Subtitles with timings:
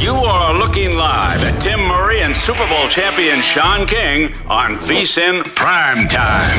[0.00, 5.42] You are looking live at Tim Murray and Super Bowl champion Sean King on VSIN
[5.56, 6.56] Prime Time.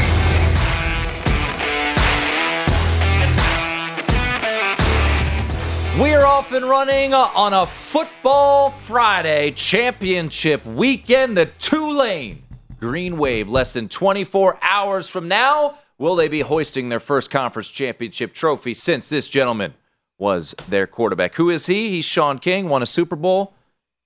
[5.98, 11.38] We're off and running uh, on a Football Friday championship weekend.
[11.38, 12.44] The Tulane
[12.78, 17.70] Green Wave, less than 24 hours from now, will they be hoisting their first conference
[17.70, 19.76] championship trophy since this gentleman
[20.20, 21.36] was their quarterback.
[21.36, 21.90] Who is he?
[21.90, 23.54] He's Sean King, won a Super Bowl,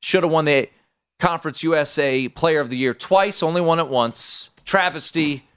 [0.01, 0.69] should have won the
[1.19, 4.51] Conference USA Player of the Year twice, only won it once.
[4.65, 5.47] Travesty,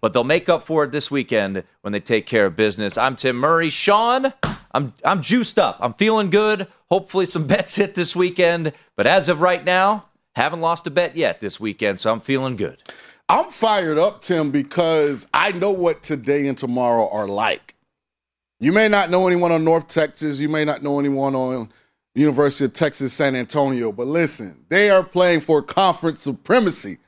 [0.00, 2.98] but they'll make up for it this weekend when they take care of business.
[2.98, 3.70] I'm Tim Murray.
[3.70, 4.32] Sean,
[4.72, 5.78] I'm I'm juiced up.
[5.80, 6.66] I'm feeling good.
[6.90, 11.16] Hopefully some bets hit this weekend, but as of right now, haven't lost a bet
[11.16, 12.82] yet this weekend, so I'm feeling good.
[13.28, 17.74] I'm fired up, Tim, because I know what today and tomorrow are like.
[18.58, 21.68] You may not know anyone on North Texas, you may not know anyone on
[22.14, 26.98] University of Texas San Antonio, but listen, they are playing for conference supremacy.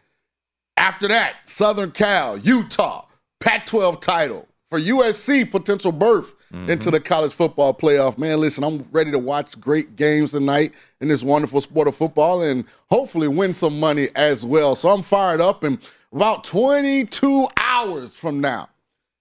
[0.76, 3.06] After that, Southern Cal, Utah,
[3.40, 4.46] Pac 12 title.
[4.68, 6.70] For USC, potential berth mm-hmm.
[6.70, 8.18] into the college football playoff.
[8.18, 12.42] Man, listen, I'm ready to watch great games tonight in this wonderful sport of football
[12.42, 14.74] and hopefully win some money as well.
[14.74, 15.64] So I'm fired up.
[15.64, 15.78] And
[16.12, 18.68] about 22 hours from now,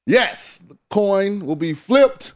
[0.08, 2.34] yes, the coin will be flipped.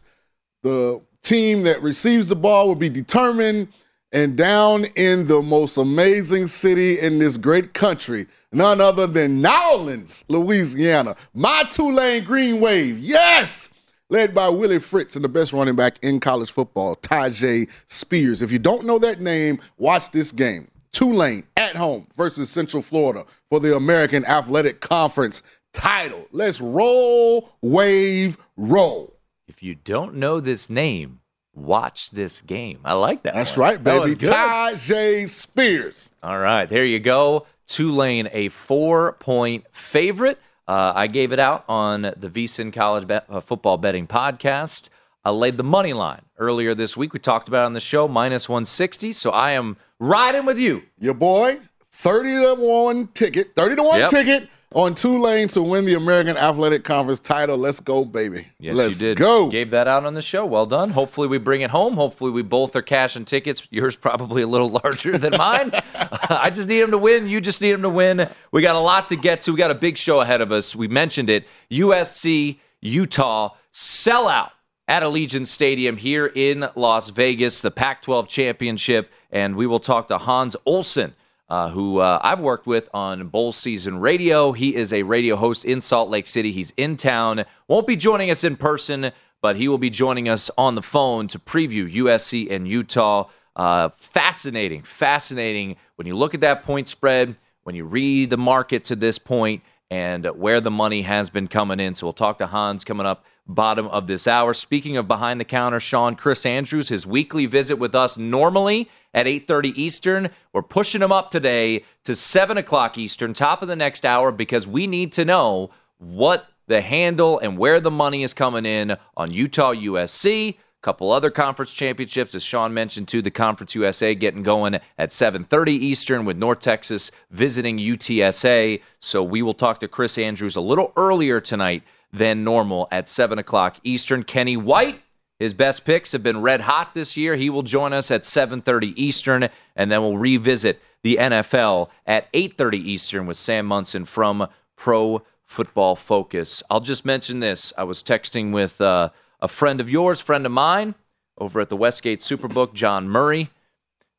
[0.61, 3.69] The team that receives the ball will be determined.
[4.13, 10.25] And down in the most amazing city in this great country, none other than Nowlands,
[10.27, 11.15] Louisiana.
[11.33, 13.69] My Tulane Green Wave, yes,
[14.09, 18.41] led by Willie Fritz and the best running back in college football, Tyjae Spears.
[18.41, 20.67] If you don't know that name, watch this game.
[20.91, 25.41] Tulane at home versus Central Florida for the American Athletic Conference
[25.73, 26.27] title.
[26.31, 29.15] Let's roll, wave, roll.
[29.47, 31.19] If you don't know this name,
[31.53, 32.79] watch this game.
[32.85, 33.33] I like that.
[33.33, 33.69] That's one.
[33.69, 34.15] right, baby.
[34.15, 36.11] Tyjae Spears.
[36.23, 37.45] All right, there you go.
[37.67, 40.39] Tulane, a four point favorite.
[40.67, 44.89] Uh, I gave it out on the VSIN College Bet, uh, Football Betting Podcast.
[45.23, 47.13] I laid the money line earlier this week.
[47.13, 49.11] We talked about on the show, minus 160.
[49.11, 50.83] So I am riding with you.
[50.99, 51.59] Your boy,
[51.91, 54.09] 30 to 1 ticket, 30 to 1 yep.
[54.09, 57.57] ticket on Tulane to win the American Athletic Conference title.
[57.57, 58.47] Let's go, baby.
[58.59, 59.17] Yes, Let's you did.
[59.17, 59.49] Go.
[59.49, 60.45] Gave that out on the show.
[60.45, 60.91] Well done.
[60.91, 61.95] Hopefully, we bring it home.
[61.95, 63.67] Hopefully, we both are cashing tickets.
[63.69, 65.71] Yours probably a little larger than mine.
[66.29, 67.27] I just need him to win.
[67.27, 68.29] You just need him to win.
[68.51, 69.51] We got a lot to get to.
[69.51, 70.75] We got a big show ahead of us.
[70.75, 71.47] We mentioned it.
[71.69, 74.51] USC, Utah, sellout
[74.87, 79.11] at Allegiant Stadium here in Las Vegas, the Pac 12 championship.
[79.31, 81.13] And we will talk to Hans Olsen
[81.51, 84.53] uh, who uh, I've worked with on Bowl Season Radio.
[84.53, 86.53] He is a radio host in Salt Lake City.
[86.53, 89.11] He's in town, won't be joining us in person,
[89.41, 93.27] but he will be joining us on the phone to preview USC and Utah.
[93.53, 98.85] Uh, fascinating, fascinating when you look at that point spread, when you read the market
[98.85, 101.93] to this point, and where the money has been coming in.
[101.93, 104.53] So we'll talk to Hans coming up bottom of this hour.
[104.53, 109.27] Speaking of behind the counter, Sean Chris Andrews, his weekly visit with us normally at
[109.27, 110.29] 8:30 Eastern.
[110.53, 114.65] We're pushing him up today to 7 o'clock Eastern, top of the next hour, because
[114.65, 119.33] we need to know what the handle and where the money is coming in on
[119.33, 120.57] Utah USC.
[120.81, 123.21] Couple other conference championships, as Sean mentioned, too.
[123.21, 128.81] The Conference USA getting going at 7:30 Eastern with North Texas visiting UTSA.
[128.99, 133.37] So we will talk to Chris Andrews a little earlier tonight than normal at 7
[133.37, 134.23] o'clock Eastern.
[134.23, 135.01] Kenny White,
[135.37, 137.35] his best picks have been red hot this year.
[137.35, 142.79] He will join us at 7:30 Eastern, and then we'll revisit the NFL at 8:30
[142.79, 146.63] Eastern with Sam Monson from Pro Football Focus.
[146.71, 149.09] I'll just mention this: I was texting with uh,
[149.41, 150.95] a friend of yours, friend of mine,
[151.37, 153.49] over at the Westgate Superbook, John Murray.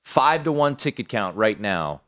[0.04, 2.00] Five to one ticket count right now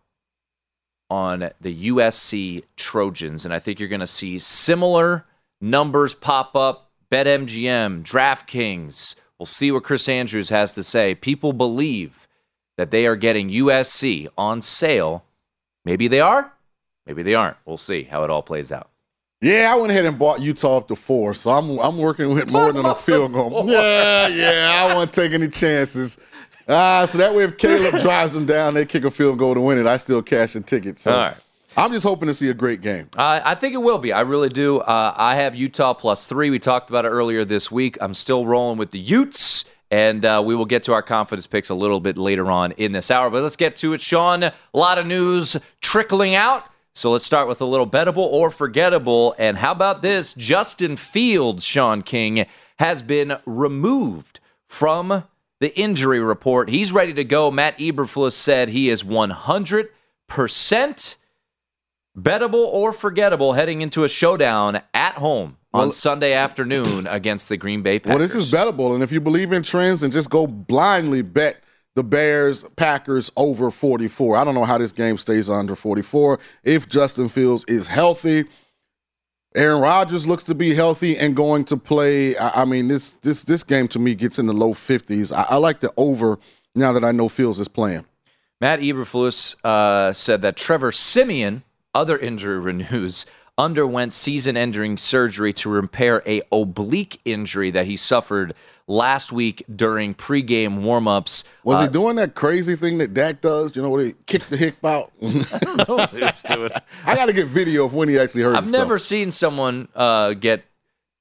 [1.09, 5.25] on the USC Trojans, and I think you're going to see similar
[5.61, 6.91] numbers pop up.
[7.13, 9.15] BetMGM, DraftKings.
[9.39, 11.15] We'll see what Chris Andrews has to say.
[11.15, 12.27] People believe
[12.77, 15.25] that they are getting USC on sale.
[15.85, 16.53] Maybe they are,
[17.07, 17.59] maybe they aren't.
[17.65, 18.91] We'll see how it all plays out.
[19.41, 22.51] Yeah, I went ahead and bought Utah up to four, so I'm I'm working with
[22.51, 23.69] more than a field goal.
[23.69, 26.19] Yeah, yeah, I won't take any chances.
[26.67, 29.61] Ah, so that way if Caleb drives them down, they kick a field goal to
[29.61, 29.87] win it.
[29.87, 30.99] I still cash a ticket.
[30.99, 31.37] So All right.
[31.77, 33.11] I'm just hoping to see a great game.
[33.19, 34.13] Uh, I think it will be.
[34.13, 34.79] I really do.
[34.79, 36.49] Uh, I have Utah plus three.
[36.49, 37.99] We talked about it earlier this week.
[38.01, 41.69] I'm still rolling with the Utes, and uh, we will get to our confidence picks
[41.71, 43.29] a little bit later on in this hour.
[43.29, 44.45] But let's get to it, Sean.
[44.45, 46.65] A lot of news trickling out.
[46.97, 49.35] So let's start with a little bettable or forgettable.
[49.37, 50.33] And how about this?
[50.35, 52.47] Justin Fields, Sean King,
[52.79, 54.39] has been removed
[54.69, 55.25] from
[55.61, 56.69] the injury report.
[56.69, 57.51] He's ready to go.
[57.51, 59.89] Matt Eberflus said he is 100%
[62.17, 67.57] bettable or forgettable heading into a showdown at home on Well- Sunday afternoon against the
[67.57, 68.11] Green Bay Packers.
[68.11, 71.64] Well, this is bettable, and if you believe in trends, and just go blindly bet
[71.95, 74.37] the Bears Packers over 44.
[74.37, 76.39] I don't know how this game stays under 44.
[76.63, 78.45] If Justin Fields is healthy,
[79.55, 82.37] Aaron Rodgers looks to be healthy and going to play.
[82.37, 85.33] I, I mean, this this this game to me gets in the low 50s.
[85.37, 86.39] I, I like the over
[86.75, 88.05] now that I know Fields is playing.
[88.61, 91.63] Matt Eberflus uh, said that Trevor Siemian,
[91.95, 93.27] other injury news,
[93.57, 98.53] underwent season-ending surgery to repair a oblique injury that he suffered
[98.87, 101.45] last week during pregame warm-ups.
[101.63, 103.75] Was Uh, he doing that crazy thing that Dak does?
[103.77, 105.13] You know, where he kicked the hip out?
[105.23, 106.71] I don't know what he was doing.
[107.07, 108.83] I got to get video of when he actually hurt I've himself.
[108.89, 110.65] never seen someone uh, get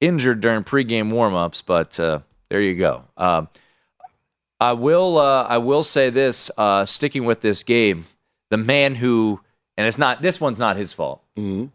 [0.01, 2.19] injured during pregame warm-ups, but uh,
[2.49, 3.03] there you go.
[3.15, 3.47] Um,
[4.59, 5.17] I will.
[5.17, 6.49] Uh, I will say this.
[6.57, 8.05] Uh, sticking with this game,
[8.49, 9.39] the man who,
[9.77, 10.21] and it's not.
[10.21, 11.69] This one's not his fault, Mhm.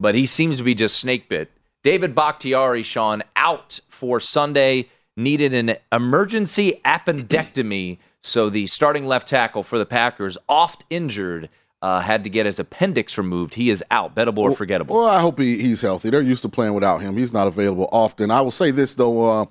[0.00, 1.50] But he seems to be just snake bit.
[1.82, 4.88] David Bakhtiari, Sean, out for Sunday.
[5.16, 7.98] Needed an emergency appendectomy.
[8.20, 11.48] So the starting left tackle for the Packers, oft injured,
[11.80, 13.54] uh, had to get his appendix removed.
[13.54, 14.14] He is out.
[14.14, 14.96] Bettable or forgettable.
[14.96, 16.10] Well, I hope he, he's healthy.
[16.10, 17.16] They're used to playing without him.
[17.16, 18.30] He's not available often.
[18.30, 19.46] I will say this though, uh,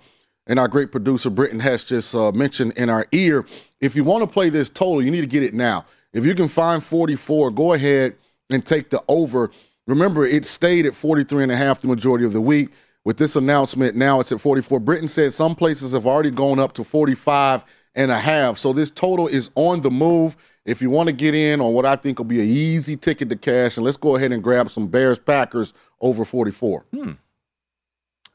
[0.46, 3.46] and our great producer Britton Hess just uh, mentioned in our ear.
[3.80, 5.86] If you want to play this total, you need to get it now.
[6.14, 8.16] If you can find 44, go ahead
[8.50, 9.52] and take the over.
[9.88, 12.70] Remember, it stayed at 43 and a half the majority of the week.
[13.06, 14.82] With this announcement, now it's at 44.
[14.82, 17.64] Britton said some places have already gone up to 45
[17.96, 18.58] and a half.
[18.58, 20.36] So this total is on the move.
[20.66, 23.30] If you want to get in on what I think will be an easy ticket
[23.30, 26.86] to cash, and let's go ahead and grab some Bears Packers over 44.
[26.94, 27.12] Hmm.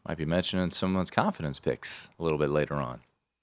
[0.08, 3.00] Might be mentioning someone's confidence picks a little bit later on.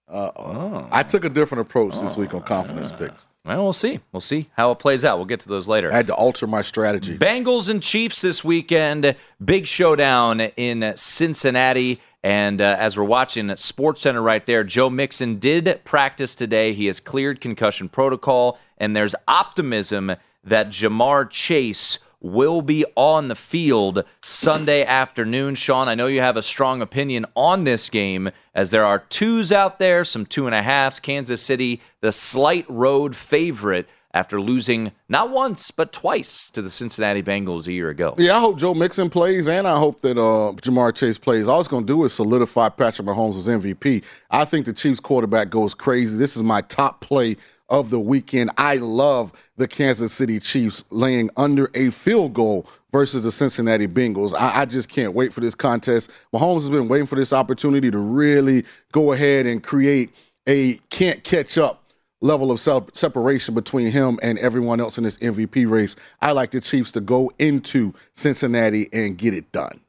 [0.08, 0.90] Uh-oh.
[0.92, 3.28] I took a different approach this week on confidence picks.
[3.50, 4.00] Well, we'll see.
[4.12, 5.18] We'll see how it plays out.
[5.18, 5.92] We'll get to those later.
[5.92, 7.18] I had to alter my strategy.
[7.18, 9.16] Bengals and Chiefs this weekend.
[9.44, 12.00] Big showdown in Cincinnati.
[12.24, 16.74] And uh, as we're watching Sports Center right there, Joe Mixon did practice today.
[16.74, 23.36] He has cleared concussion protocol, and there's optimism that Ja'Marr Chase will be on the
[23.36, 25.56] field Sunday afternoon.
[25.56, 29.52] Sean, I know you have a strong opinion on this game, as there are twos
[29.52, 31.00] out there, some two and a halves.
[31.00, 37.22] Kansas City, the slight road favorite after losing not once, but twice to the Cincinnati
[37.22, 38.16] Bengals a year ago.
[38.18, 41.48] Yeah, I hope Joe Mixon plays, and I hope that uh, Ja'Marr Chase plays.
[41.48, 44.04] All it's going to do is solidify Patrick Mahomes as MVP.
[44.32, 46.18] I think the Chiefs quarterback goes crazy.
[46.18, 47.38] This is my top play
[47.70, 48.52] of the weekend.
[48.58, 54.34] I love the Kansas City Chiefs laying under a field goal versus the Cincinnati Bengals.
[54.34, 56.10] I, I, just can't wait for this contest.
[56.34, 60.10] Mahomes has been waiting for this opportunity to really go ahead and create
[60.48, 61.84] a can't catch up
[62.22, 65.96] level of separation between him and everyone else in this MVP race.
[66.22, 69.80] I like the Chiefs to go into Cincinnati and get it done.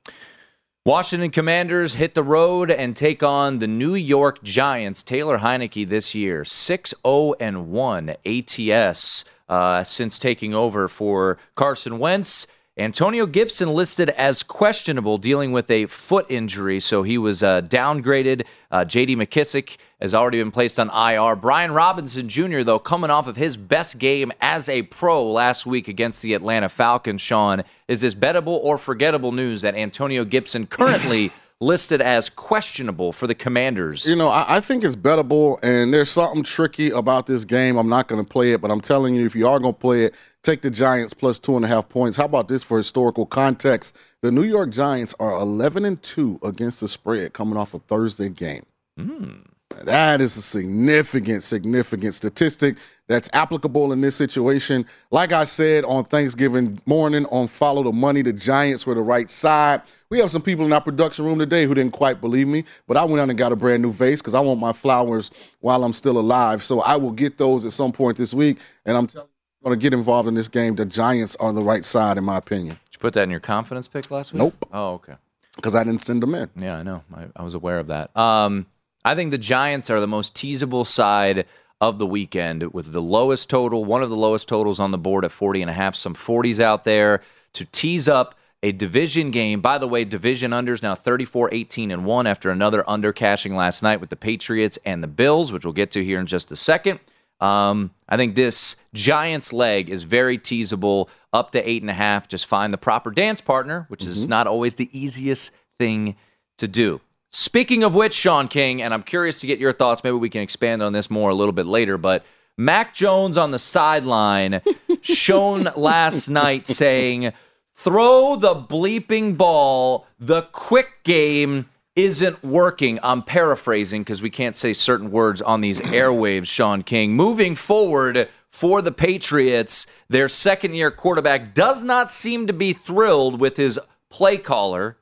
[0.87, 5.03] Washington Commanders hit the road and take on the New York Giants.
[5.03, 12.47] Taylor Heinicke this year, 6 0 1 ATS uh, since taking over for Carson Wentz.
[12.81, 18.47] Antonio Gibson listed as questionable, dealing with a foot injury, so he was uh, downgraded.
[18.71, 19.17] Uh, J.D.
[19.17, 21.37] McKissick has already been placed on IR.
[21.37, 25.89] Brian Robinson Jr., though, coming off of his best game as a pro last week
[25.89, 27.21] against the Atlanta Falcons.
[27.21, 31.33] Sean, is this bettable or forgettable news that Antonio Gibson currently?
[31.63, 34.09] listed as questionable for the Commanders.
[34.09, 37.77] You know, I, I, think it's bettable, and there's something tricky about this game.
[37.77, 39.79] I'm not going to play it, but I'm telling you, if you are going to
[39.79, 42.17] play it, Take the Giants plus two and a half points.
[42.17, 43.97] How about this for historical context?
[44.23, 48.31] The New York Giants are 11 and 2 against the spread coming off a Thursday
[48.31, 48.65] game.
[48.99, 49.45] Mm.
[49.85, 54.85] That is a significant, significant statistic that's applicable in this situation.
[55.11, 59.31] Like I said on Thanksgiving morning on Follow the Money, the Giants were the right
[59.31, 59.83] side.
[60.11, 62.97] We have some people in our production room today who didn't quite believe me, but
[62.97, 65.31] I went out and got a brand new vase because I want my flowers
[65.61, 66.65] while I'm still alive.
[66.65, 68.59] So I will get those at some point this week.
[68.85, 69.30] And I'm telling
[69.63, 70.77] going to get involved in this game.
[70.77, 72.79] The Giants are the right side, in my opinion.
[72.87, 74.39] Did you put that in your confidence pick last week?
[74.39, 74.69] Nope.
[74.73, 75.15] Oh, okay.
[75.57, 76.49] Because I didn't send them in.
[76.57, 77.03] Yeah, I know.
[77.15, 78.17] I, I was aware of that.
[78.17, 78.67] Um,
[79.05, 81.47] I think the Giants are the most teasable side
[81.81, 85.25] of the weekend with the lowest total, one of the lowest totals on the board
[85.25, 87.23] at 40 and a half, some 40s out there
[87.55, 89.63] to tease up a division game.
[89.63, 93.83] By the way, division unders now 34 18 and 1 after another under cashing last
[93.83, 96.57] night with the Patriots and the Bills, which we'll get to here in just a
[96.57, 97.01] second.
[97.41, 102.29] Um, I think this Giants leg is very teasable, up to eight and a half.
[102.29, 104.11] Just find the proper dance partner, which mm-hmm.
[104.11, 106.17] is not always the easiest thing
[106.59, 107.01] to do.
[107.33, 110.03] Speaking of which, Sean King, and I'm curious to get your thoughts.
[110.03, 112.25] Maybe we can expand on this more a little bit later, but
[112.59, 114.61] Mac Jones on the sideline
[115.01, 117.33] shown last night saying,
[117.73, 122.99] throw the bleeping ball, the quick game isn't working.
[123.03, 127.15] I'm paraphrasing because we can't say certain words on these airwaves, Sean King.
[127.15, 133.41] Moving forward for the Patriots, their second year quarterback does not seem to be thrilled
[133.41, 133.79] with his
[134.11, 134.97] play caller.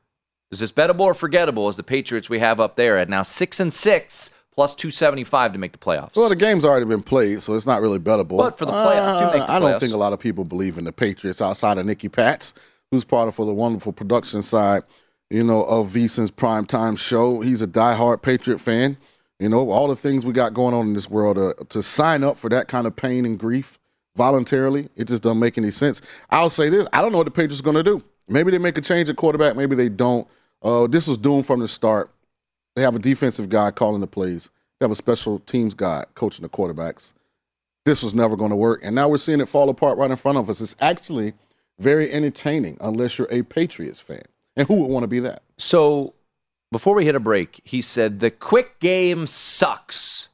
[0.50, 3.60] Is this bettable or forgettable as the Patriots we have up there at now six
[3.60, 6.16] and six plus 275 to make the playoffs?
[6.16, 8.38] Well, the game's already been played, so it's not really bettable.
[8.38, 10.84] But for the playoffs, uh, the I don't think a lot of people believe in
[10.84, 12.54] the Patriots outside of Nicky Pats,
[12.90, 14.82] who's part of for the wonderful production side
[15.30, 17.40] you know, of VSiN's primetime show.
[17.40, 18.96] He's a diehard Patriot fan.
[19.38, 22.24] You know, all the things we got going on in this world uh, to sign
[22.24, 23.78] up for that kind of pain and grief
[24.16, 26.02] voluntarily, it just doesn't make any sense.
[26.30, 28.02] I'll say this I don't know what the Patriots are going to do.
[28.26, 30.26] Maybe they make a change at quarterback, maybe they don't.
[30.60, 32.10] Uh, this was doomed from the start.
[32.74, 36.42] They have a defensive guy calling the plays, they have a special teams guy coaching
[36.42, 37.12] the quarterbacks.
[37.84, 38.80] This was never going to work.
[38.82, 40.60] And now we're seeing it fall apart right in front of us.
[40.60, 41.32] It's actually
[41.78, 44.22] very entertaining unless you're a Patriots fan.
[44.58, 45.42] And who would want to be that?
[45.56, 46.14] So
[46.72, 50.28] before we hit a break, he said the quick game sucks.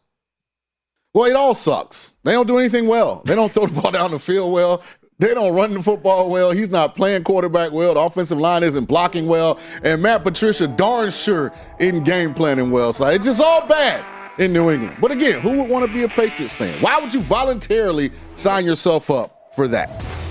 [1.12, 2.10] Well, it all sucks.
[2.24, 3.22] They don't do anything well.
[3.24, 4.82] They don't throw the ball down the field well.
[5.18, 6.50] They don't run the football well.
[6.50, 7.94] He's not playing quarterback well.
[7.94, 9.60] The offensive line isn't blocking well.
[9.84, 12.92] And Matt Patricia darn sure isn't game planning well.
[12.92, 14.04] So it's just all bad
[14.40, 14.96] in New England.
[15.00, 16.80] But again, who would want to be a Patriots fan?
[16.82, 20.23] Why would you voluntarily sign yourself up for that?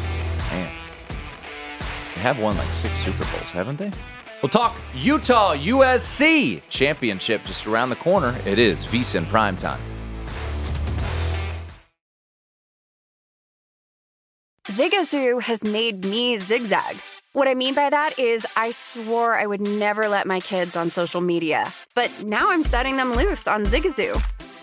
[2.23, 3.91] Have won like six Super Bowls, haven't they?
[4.41, 8.35] We'll talk Utah USC championship just around the corner.
[8.45, 9.79] It is VSiN prime time.
[14.67, 16.97] Zigazoo has made me zigzag.
[17.33, 20.89] What I mean by that is, I swore I would never let my kids on
[20.89, 24.21] social media, but now I'm setting them loose on Zigazoo.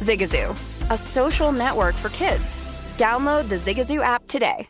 [0.00, 0.50] Zigazoo,
[0.90, 2.44] a social network for kids.
[2.96, 4.68] Download the Zigazoo app today.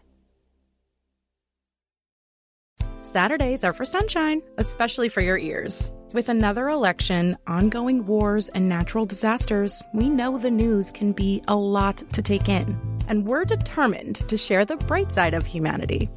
[3.03, 5.93] Saturdays are for sunshine, especially for your ears.
[6.13, 11.55] With another election, ongoing wars, and natural disasters, we know the news can be a
[11.55, 12.79] lot to take in.
[13.09, 16.11] And we're determined to share the bright side of humanity.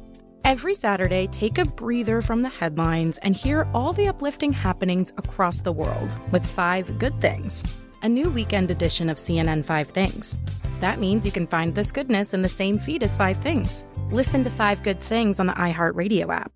[0.44, 5.62] Every Saturday, take a breather from the headlines and hear all the uplifting happenings across
[5.62, 7.62] the world with Five Good Things,
[8.02, 10.38] a new weekend edition of CNN Five Things.
[10.80, 13.86] That means you can find this goodness in the same feed as Five Things.
[14.10, 16.52] Listen to Five Good Things on the iHeartRadio app.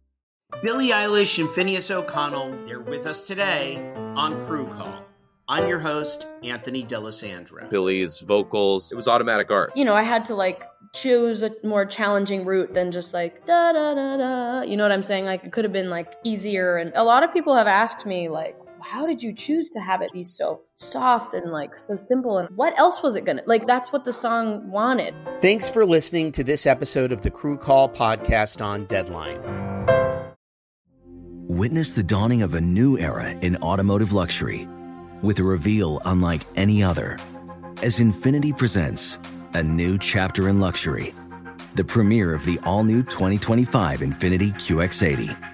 [0.62, 5.02] Billie Eilish and Finneas O'Connell, they're with us today on Crew Call.
[5.46, 7.68] I'm your host, Anthony D'Alessandro.
[7.68, 9.76] Billie's vocals, it was automatic art.
[9.76, 10.62] You know, I had to like
[10.94, 14.62] choose a more challenging route than just like da da da da.
[14.62, 15.26] You know what I'm saying?
[15.26, 16.78] Like it could have been like easier.
[16.78, 20.02] And a lot of people have asked me like, how did you choose to have
[20.02, 22.36] it be so soft and like so simple?
[22.36, 23.66] And what else was it gonna like?
[23.66, 25.14] That's what the song wanted.
[25.40, 29.40] Thanks for listening to this episode of the Crew Call podcast on Deadline.
[31.48, 34.68] Witness the dawning of a new era in automotive luxury
[35.22, 37.16] with a reveal unlike any other
[37.82, 39.18] as INFINITI presents
[39.54, 41.14] a new chapter in luxury,
[41.74, 45.53] the premiere of the all new 2025 INFINITI QX80.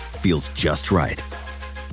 [0.21, 1.23] feels just right.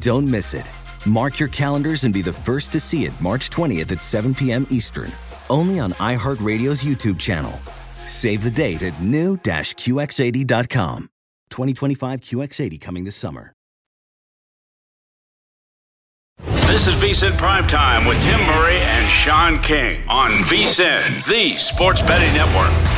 [0.00, 0.68] Don't miss it.
[1.06, 4.66] Mark your calendars and be the first to see it March 20th at 7 p.m.
[4.70, 5.10] Eastern,
[5.48, 7.52] only on iHeartRadio's YouTube channel.
[8.06, 11.08] Save the date at new-QX80.com.
[11.50, 13.54] 2025 QX80 coming this summer.
[16.68, 22.32] This is VSIN Primetime with Tim Murray and Sean King on VSIN, the sports betting
[22.34, 22.97] network.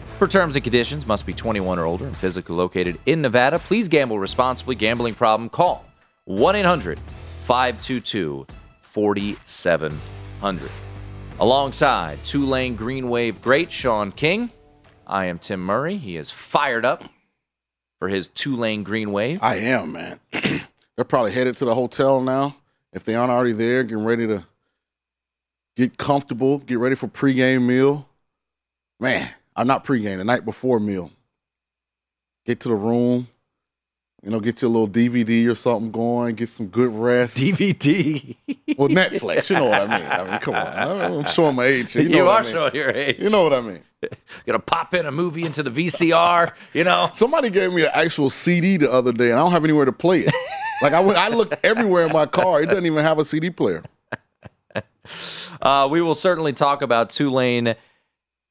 [0.21, 3.57] For terms and conditions, must be 21 or older and physically located in Nevada.
[3.57, 4.75] Please gamble responsibly.
[4.75, 5.49] Gambling problem?
[5.49, 5.83] Call
[6.25, 6.99] 1 800
[7.45, 8.45] 522
[8.81, 10.71] 4700.
[11.39, 14.51] Alongside Tulane Green Wave great Sean King,
[15.07, 15.97] I am Tim Murray.
[15.97, 17.03] He is fired up
[17.97, 19.39] for his Tulane Green Wave.
[19.41, 20.19] I am, man.
[20.31, 22.55] They're probably headed to the hotel now.
[22.93, 24.45] If they aren't already there, getting ready to
[25.75, 28.07] get comfortable, get ready for pregame meal.
[28.99, 31.11] Man, I'm not pregame, the night before meal.
[32.45, 33.27] Get to the room,
[34.23, 37.37] you know, get your little DVD or something going, get some good rest.
[37.37, 38.35] DVD?
[38.77, 40.07] well, Netflix, you know what I mean.
[40.07, 40.67] I mean, come on.
[40.67, 41.95] I'm showing my age.
[41.95, 42.51] You, know You what are I mean.
[42.51, 43.17] showing your age.
[43.19, 43.81] You know what I mean.
[44.47, 47.09] Gonna pop in a movie into the VCR, you know?
[47.13, 49.91] Somebody gave me an actual CD the other day, and I don't have anywhere to
[49.91, 50.33] play it.
[50.81, 52.61] like I went, I looked everywhere in my car.
[52.61, 53.83] It doesn't even have a CD player.
[55.61, 57.75] Uh, we will certainly talk about Tulane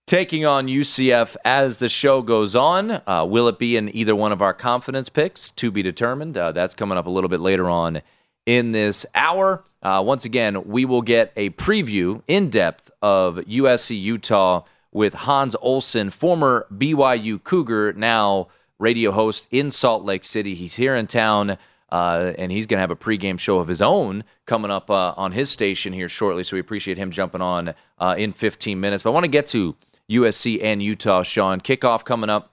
[0.07, 3.03] taking on UCF as the show goes on.
[3.07, 5.51] Uh, will it be in either one of our confidence picks?
[5.53, 6.37] To be determined.
[6.37, 8.03] Uh, that's coming up a little bit later on
[8.47, 9.65] in this hour.
[9.83, 15.55] Uh, once again, we will get a preview in depth of USC Utah with Hans
[15.61, 20.55] Olsen, former BYU Cougar, now radio host in Salt Lake City.
[20.55, 21.59] He's here in town.
[21.93, 25.13] Uh, and he's going to have a pregame show of his own coming up uh,
[25.17, 26.45] on his station here shortly.
[26.45, 29.03] So we appreciate him jumping on uh, in 15 minutes.
[29.03, 29.75] But I want to get to
[30.11, 31.61] USC and Utah, Sean.
[31.61, 32.53] Kickoff coming up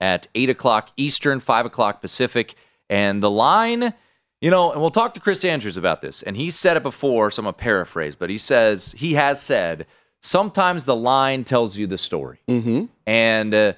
[0.00, 2.54] at 8 o'clock Eastern, 5 o'clock Pacific.
[2.90, 3.94] And the line,
[4.40, 6.22] you know, and we'll talk to Chris Andrews about this.
[6.22, 9.40] And he said it before, so I'm going to paraphrase, but he says, he has
[9.40, 9.86] said,
[10.22, 12.40] sometimes the line tells you the story.
[12.48, 12.86] Mm-hmm.
[13.06, 13.72] And uh,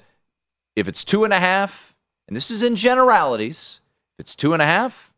[0.75, 1.95] if it's two and a half,
[2.27, 3.81] and this is in generalities,
[4.17, 5.13] if it's two and a half,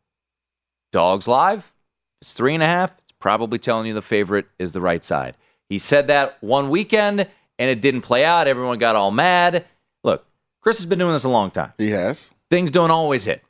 [0.92, 1.60] dogs live.
[1.60, 5.04] If it's three and a half, it's probably telling you the favorite is the right
[5.04, 5.36] side.
[5.70, 7.28] He said that one weekend
[7.60, 8.48] and it didn't play out.
[8.48, 9.66] Everyone got all mad.
[10.04, 10.26] Look,
[10.62, 11.74] Chris has been doing this a long time.
[11.78, 12.32] He has.
[12.50, 13.44] Things don't always hit.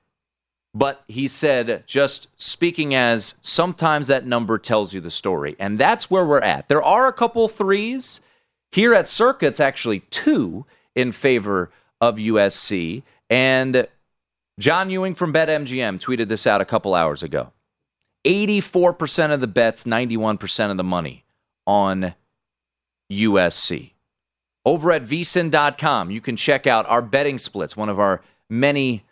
[0.74, 5.56] But he said, just speaking as sometimes that number tells you the story.
[5.60, 6.68] And that's where we're at.
[6.68, 8.22] There are a couple threes.
[8.72, 13.04] Here at Circa, it's actually two in favor of USC.
[13.30, 13.88] And
[14.60, 17.52] John Ewing from BetMGM tweeted this out a couple hours ago.
[18.26, 21.24] 84% of the bets, 91% of the money
[21.66, 22.14] on
[23.12, 23.92] USC.
[24.66, 29.06] Over at vsin.com, you can check out our betting splits, one of our many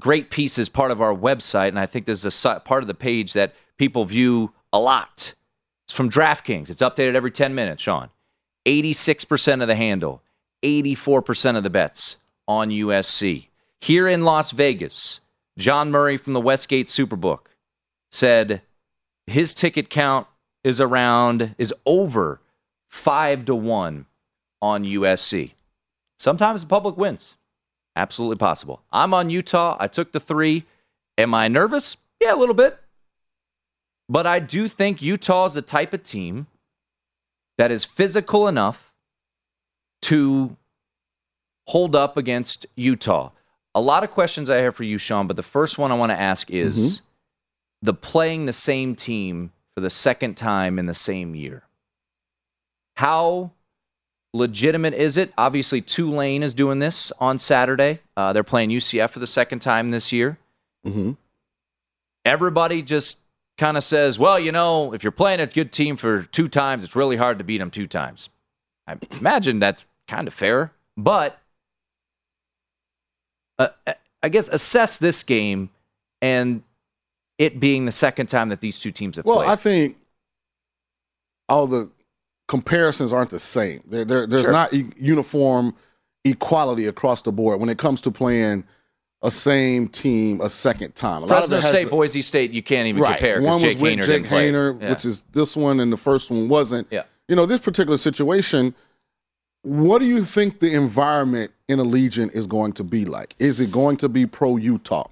[0.00, 1.68] great pieces, part of our website.
[1.68, 5.34] And I think this is a part of the page that people view a lot.
[5.86, 6.70] It's from DraftKings.
[6.70, 8.10] It's updated every 10 minutes, Sean.
[8.66, 10.22] 86% of the handle,
[10.62, 12.16] 84% of the bets
[12.48, 13.48] on USC.
[13.80, 15.20] Here in Las Vegas,
[15.58, 17.46] John Murray from the Westgate Superbook
[18.10, 18.62] said
[19.26, 20.26] his ticket count
[20.62, 22.40] is around, is over
[22.88, 24.06] five to one
[24.64, 25.52] on USC.
[26.18, 27.36] Sometimes the public wins.
[27.96, 28.82] Absolutely possible.
[28.90, 29.76] I'm on Utah.
[29.78, 30.64] I took the three.
[31.18, 31.98] Am I nervous?
[32.18, 32.78] Yeah, a little bit.
[34.08, 36.46] But I do think Utah is the type of team
[37.58, 38.92] that is physical enough
[40.02, 40.56] to
[41.68, 43.30] hold up against Utah.
[43.74, 46.10] A lot of questions I have for you, Sean, but the first one I want
[46.10, 47.06] to ask is mm-hmm.
[47.82, 51.64] the playing the same team for the second time in the same year.
[52.96, 53.52] How
[54.34, 55.32] legitimate is it?
[55.38, 58.00] Obviously, Tulane is doing this on Saturday.
[58.16, 60.38] Uh, they're playing UCF for the second time this year.
[60.86, 61.12] Mm-hmm.
[62.24, 63.18] Everybody just
[63.56, 66.84] kind of says, well, you know, if you're playing a good team for two times,
[66.84, 68.28] it's really hard to beat them two times.
[68.86, 71.38] I imagine that's kind of fair, but
[73.58, 73.68] uh,
[74.22, 75.70] I guess assess this game
[76.20, 76.62] and
[77.38, 79.46] it being the second time that these two teams have well, played.
[79.46, 79.96] Well, I think
[81.48, 81.90] all the
[82.48, 83.82] comparisons aren't the same.
[83.86, 84.52] There, there's sure.
[84.52, 85.74] not e- uniform
[86.24, 88.64] equality across the board when it comes to playing
[89.22, 91.22] a same team a second time.
[91.24, 93.16] A Fresno State, a, Boise State, you can't even right.
[93.16, 93.40] compare.
[93.40, 94.90] One Jake was with Haener Jake Haener, yeah.
[94.90, 96.86] which is this one, and the first one wasn't.
[96.90, 97.04] Yeah.
[97.28, 98.74] You know, this particular situation.
[99.62, 103.34] What do you think the environment in Allegiant is going to be like?
[103.38, 105.08] Is it going to be pro Utah?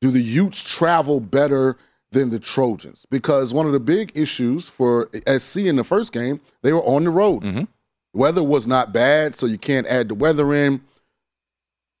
[0.00, 1.76] Do the Utes travel better
[2.14, 3.06] than the Trojans?
[3.10, 7.04] Because one of the big issues for SC in the first game, they were on
[7.04, 7.42] the road.
[7.42, 7.64] Mm-hmm.
[8.14, 10.80] Weather was not bad, so you can't add the weather in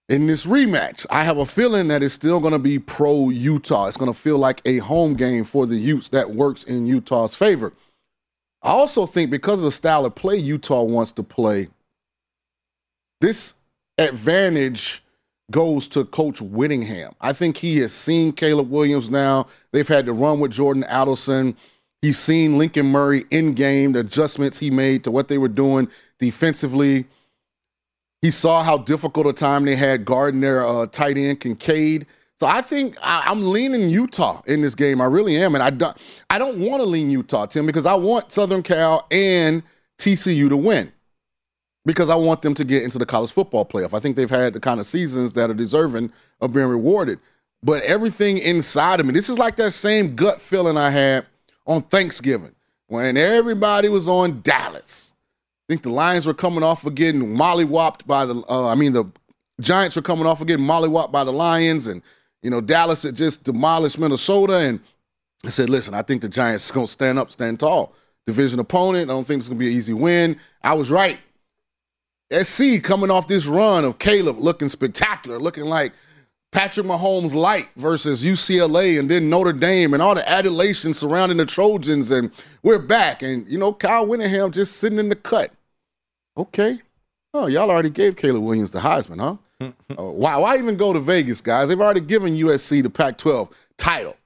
[0.08, 3.86] in this rematch, I have a feeling that it's still going to be pro Utah.
[3.86, 7.34] It's going to feel like a home game for the Utes that works in Utah's
[7.34, 7.72] favor.
[8.62, 11.68] I also think because of the style of play Utah wants to play,
[13.20, 13.54] this
[13.96, 15.02] advantage
[15.50, 17.14] goes to Coach Whittingham.
[17.20, 19.46] I think he has seen Caleb Williams now.
[19.72, 21.56] They've had to run with Jordan Addison.
[22.02, 25.88] He's seen Lincoln Riley in game, the adjustments he made to what they were doing
[26.18, 27.06] defensively.
[28.22, 32.06] He saw how difficult a time they had guarding their uh, tight end Kincaid.
[32.40, 35.00] So I think I, am leaning Utah in this game.
[35.00, 35.96] I really am, and I don't.
[36.30, 39.62] I don't want to lean Utah, Tim, because I want Southern Cal and
[39.98, 40.92] TCU to win
[41.84, 43.94] because I want them to get into the college football playoff.
[43.94, 47.18] I think they've had the kind of seasons that are deserving of being rewarded.
[47.62, 51.26] But everything inside of me, this is like that same gut feeling I had
[51.66, 52.54] on Thanksgiving
[52.88, 55.14] when everybody was on Dallas
[55.64, 58.34] I think the Lions were coming off of getting mollywopped by the.
[58.50, 59.06] Uh, I mean, the
[59.62, 62.02] Giants were coming off of getting mollywopped by the Lions, and
[62.42, 64.58] you know Dallas had just demolished Minnesota.
[64.58, 64.80] And
[65.42, 67.94] I said, listen, I think the Giants are going to stand up, stand tall.
[68.26, 69.10] Division opponent.
[69.10, 70.38] I don't think it's going to be an easy win.
[70.62, 71.18] I was right.
[72.32, 75.92] SC coming off this run of Caleb looking spectacular, looking like
[76.52, 81.46] Patrick Mahomes light versus UCLA and then Notre Dame and all the adulation surrounding the
[81.46, 82.30] Trojans and
[82.62, 83.22] we're back.
[83.22, 85.50] And, you know, Kyle Whittingham just sitting in the cut.
[86.36, 86.80] Okay.
[87.34, 89.72] Oh, y'all already gave Caleb Williams the Heisman, huh?
[89.98, 91.68] uh, why, why even go to Vegas, guys?
[91.68, 94.16] They've already given USC the Pac 12 title.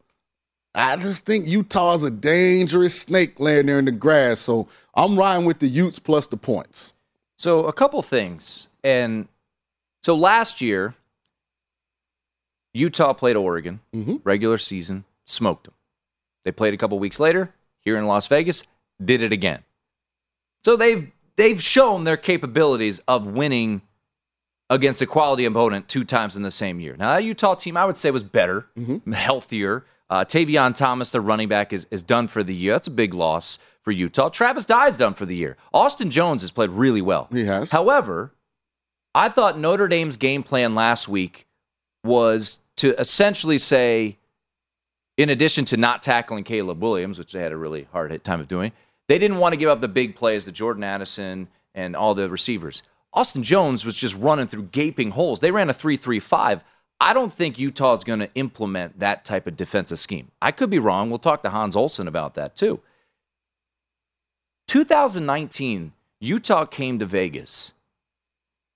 [0.75, 4.41] I just think Utah's a dangerous snake laying there in the grass.
[4.41, 6.93] So I'm riding with the Utes plus the points.
[7.39, 8.69] So, a couple things.
[8.83, 9.29] And
[10.03, 10.95] so last year,
[12.75, 14.17] Utah played Oregon, mm-hmm.
[14.25, 15.75] regular season, smoked them.
[16.45, 18.65] They played a couple weeks later, here in Las Vegas,
[19.03, 19.63] did it again.
[20.65, 23.83] So they've they've shown their capabilities of winning
[24.71, 26.97] against a quality opponent two times in the same year.
[26.97, 29.13] Now that Utah team, I would say, was better, mm-hmm.
[29.13, 29.85] healthier.
[30.11, 32.73] Uh, Tavion Thomas, the running back, is, is done for the year.
[32.73, 34.31] That's a big loss for Utah.
[34.31, 35.57] Travis Dye is done for the year.
[35.73, 37.29] Austin Jones has played really well.
[37.31, 37.71] He has.
[37.71, 38.33] However,
[39.15, 41.47] I thought Notre Dame's game plan last week
[42.05, 44.19] was to essentially say
[45.19, 48.49] in addition to not tackling Caleb Williams, which they had a really hard time of
[48.49, 48.73] doing,
[49.09, 52.31] they didn't want to give up the big plays, the Jordan Addison and all the
[52.31, 52.83] receivers.
[53.13, 55.41] Austin Jones was just running through gaping holes.
[55.41, 56.65] They ran a 3 3 5.
[57.01, 60.31] I don't think Utah is going to implement that type of defensive scheme.
[60.43, 61.11] I could be wrong.
[61.11, 62.81] We'll talk to Hans Olsen about that too.
[64.67, 67.73] 2019, Utah came to Vegas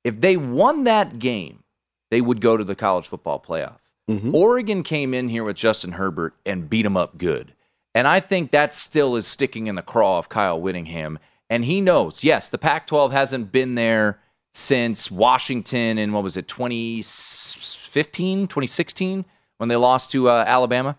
[0.04, 1.64] If they won that game,
[2.10, 3.78] they would go to the college football playoff.
[4.10, 4.34] Mm-hmm.
[4.34, 7.54] Oregon came in here with Justin Herbert and beat him up good.
[7.94, 11.18] And I think that still is sticking in the craw of Kyle Whittingham.
[11.50, 14.20] And he knows, yes, the Pac 12 hasn't been there
[14.52, 19.24] since Washington in what was it, 2015, 2016,
[19.56, 20.96] when they lost to uh, Alabama.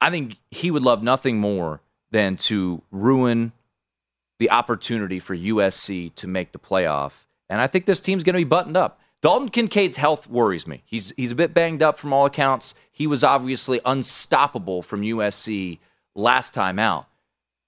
[0.00, 3.52] I think he would love nothing more than to ruin
[4.38, 7.26] the opportunity for USC to make the playoff.
[7.48, 9.00] And I think this team's going to be buttoned up.
[9.20, 10.82] Dalton Kincaid's health worries me.
[10.84, 12.74] He's he's a bit banged up from all accounts.
[12.90, 15.78] He was obviously unstoppable from USC
[16.16, 17.06] last time out.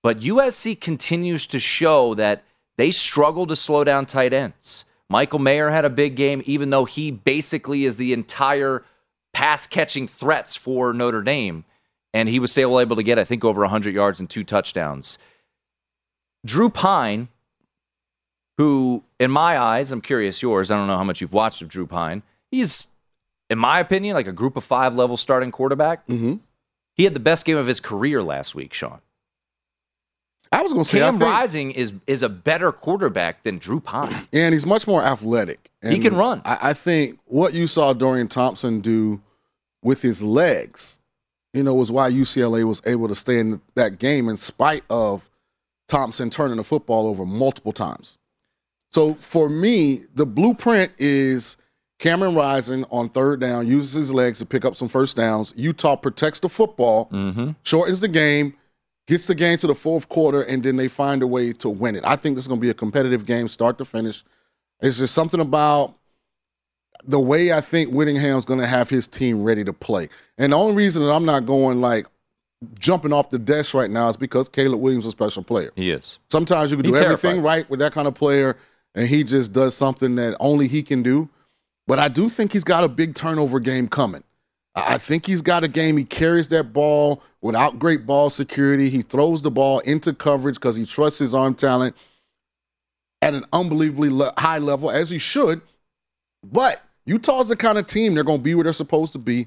[0.03, 2.43] But USC continues to show that
[2.77, 4.85] they struggle to slow down tight ends.
[5.09, 8.85] Michael Mayer had a big game, even though he basically is the entire
[9.33, 11.65] pass catching threats for Notre Dame.
[12.13, 15.19] And he was still able to get, I think, over 100 yards and two touchdowns.
[16.45, 17.29] Drew Pyne,
[18.57, 20.71] who, in my eyes, I'm curious yours.
[20.71, 22.23] I don't know how much you've watched of Drew Pyne,
[22.55, 22.87] He's,
[23.51, 26.07] in my opinion, like a group of five level starting quarterback.
[26.07, 26.35] Mm-hmm.
[26.95, 29.01] He had the best game of his career last week, Sean.
[30.53, 33.81] I was going to say Cam think, Rising is is a better quarterback than Drew
[33.81, 34.29] Pyne.
[34.33, 35.71] and he's much more athletic.
[35.83, 36.43] And He can run.
[36.45, 39.21] I, I think what you saw Dorian Thompson do
[39.83, 40.99] with his legs,
[41.53, 45.29] you know, was why UCLA was able to stay in that game in spite of
[45.89, 48.17] Thompson turning the football over multiple times.
[48.93, 51.57] So for me, the blueprint is
[51.99, 55.53] Cameron Rising on third down uses his legs to pick up some first downs.
[55.57, 57.51] Utah protects the football, Mm-hmm.
[57.65, 58.55] shortens the game,
[59.07, 61.97] gets the game to the fourth quarter, and then they find a way to win
[61.97, 62.05] it.
[62.05, 64.25] I think this is going to be a competitive game, start to finish.
[64.81, 65.95] It's just something about
[67.07, 70.09] the way I think Whittingham's going to have his team ready to play.
[70.38, 72.07] And the only reason that I'm not going like
[72.79, 75.71] jumping off the desk right now is because Caleb Williams is a special player.
[75.77, 76.19] He is.
[76.31, 77.45] Sometimes you can do everything terrified.
[77.45, 78.57] right with that kind of player,
[78.95, 81.29] and he just does something that only he can do.
[81.87, 84.25] But I do think he's got a big turnover game coming.
[84.75, 85.97] I think he's got a game.
[85.97, 88.91] He carries that ball without great ball security.
[88.91, 91.97] He throws the ball into coverage because he trusts his arm talent
[93.23, 95.61] at an unbelievably le- high level, as he should.
[96.43, 99.47] But Utah's the kind of team they're going to be where they're supposed to be.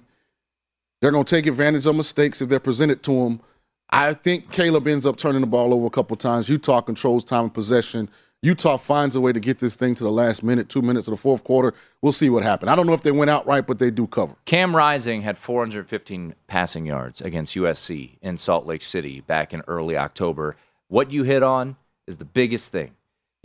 [1.01, 3.41] They're going to take advantage of mistakes if they're presented to them.
[3.89, 6.49] I think Caleb ends up turning the ball over a couple times.
[6.49, 8.09] Utah controls time and possession.
[8.47, 11.11] Utah finds a way to get this thing to the last minute, two minutes of
[11.11, 11.73] the fourth quarter.
[12.01, 12.71] We'll see what happens.
[12.71, 14.37] I don't know if they went out right, but they do cover.
[14.45, 19.97] Cam Rising had 415 passing yards against USC in Salt Lake City back in early
[19.97, 20.55] October.
[20.87, 21.75] What you hit on
[22.07, 22.91] is the biggest thing.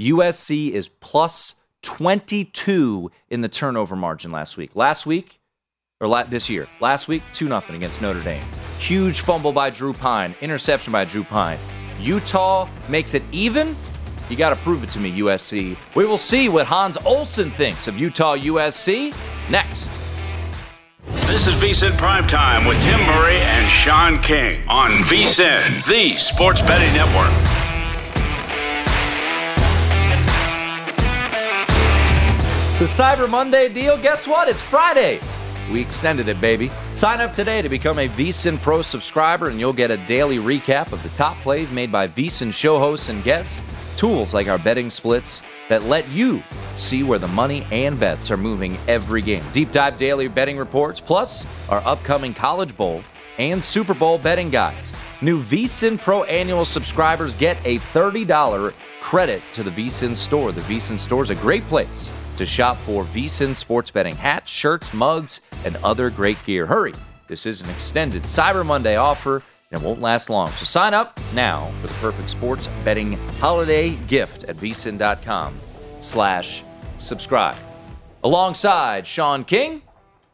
[0.00, 4.70] USC is plus 22 in the turnover margin last week.
[4.76, 5.40] Last week,
[6.00, 8.44] or la- this year, last week, 2 0 against Notre Dame.
[8.78, 11.58] Huge fumble by Drew Pyne, interception by Drew Pyne.
[12.00, 13.74] Utah makes it even.
[14.32, 15.76] You got to prove it to me, USC.
[15.94, 19.14] We will see what Hans Olsen thinks of Utah USC
[19.50, 19.90] next.
[21.26, 26.94] This is VSIN Primetime with Tim Murray and Sean King on VSIN, the sports betting
[26.94, 27.30] network.
[32.78, 34.48] The Cyber Monday deal, guess what?
[34.48, 35.20] It's Friday.
[35.70, 36.70] We extended it, baby.
[36.94, 40.92] Sign up today to become a VSIN Pro subscriber, and you'll get a daily recap
[40.92, 43.62] of the top plays made by VSIN show hosts and guests,
[43.96, 46.42] tools like our betting splits that let you
[46.76, 49.44] see where the money and bets are moving every game.
[49.52, 53.02] Deep dive daily betting reports, plus our upcoming College Bowl
[53.38, 54.92] and Super Bowl betting guides.
[55.20, 60.52] New VSIN Pro annual subscribers get a $30 credit to the VSIN store.
[60.52, 64.92] The VSIN store is a great place to shop for VSIN sports betting hats, shirts,
[64.92, 66.66] mugs, and other great gear.
[66.66, 66.94] Hurry!
[67.28, 70.48] This is an extended Cyber Monday offer and it won't last long.
[70.48, 75.58] So sign up now for the perfect sports betting holiday gift at vsin.com
[76.00, 76.62] slash
[76.98, 77.56] subscribe.
[78.22, 79.82] Alongside Sean King,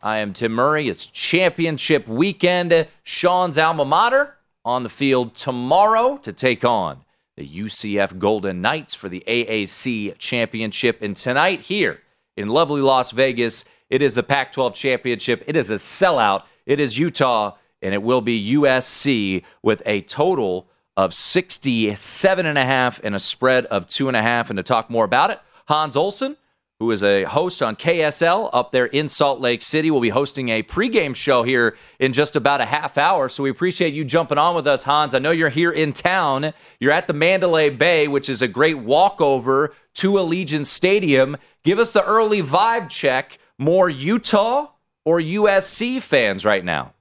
[0.03, 0.89] I am Tim Murray.
[0.89, 2.87] It's championship weekend.
[3.03, 7.05] Sean's alma mater on the field tomorrow to take on
[7.37, 11.03] the UCF Golden Knights for the AAC championship.
[11.03, 12.03] And tonight here
[12.37, 15.43] in lovely Las Vegas, it is the Pac 12 championship.
[15.47, 16.43] It is a sellout.
[16.67, 22.65] It is Utah, and it will be USC with a total of 67 and a
[22.65, 24.51] half and a spread of two and a half.
[24.51, 26.37] And to talk more about it, Hans Olsen,
[26.81, 30.49] who is a host on KSL up there in Salt Lake City, will be hosting
[30.49, 33.29] a pregame show here in just about a half hour.
[33.29, 35.15] So we appreciate you jumping on with us, Hans.
[35.15, 36.53] I know you're here in town.
[36.81, 41.37] You're at the Mandalay Bay, which is a great walkover to Allegiant Stadium.
[41.63, 43.39] Give us the early vibe check.
[43.57, 44.71] More Utah
[45.05, 46.93] or USC fans right now?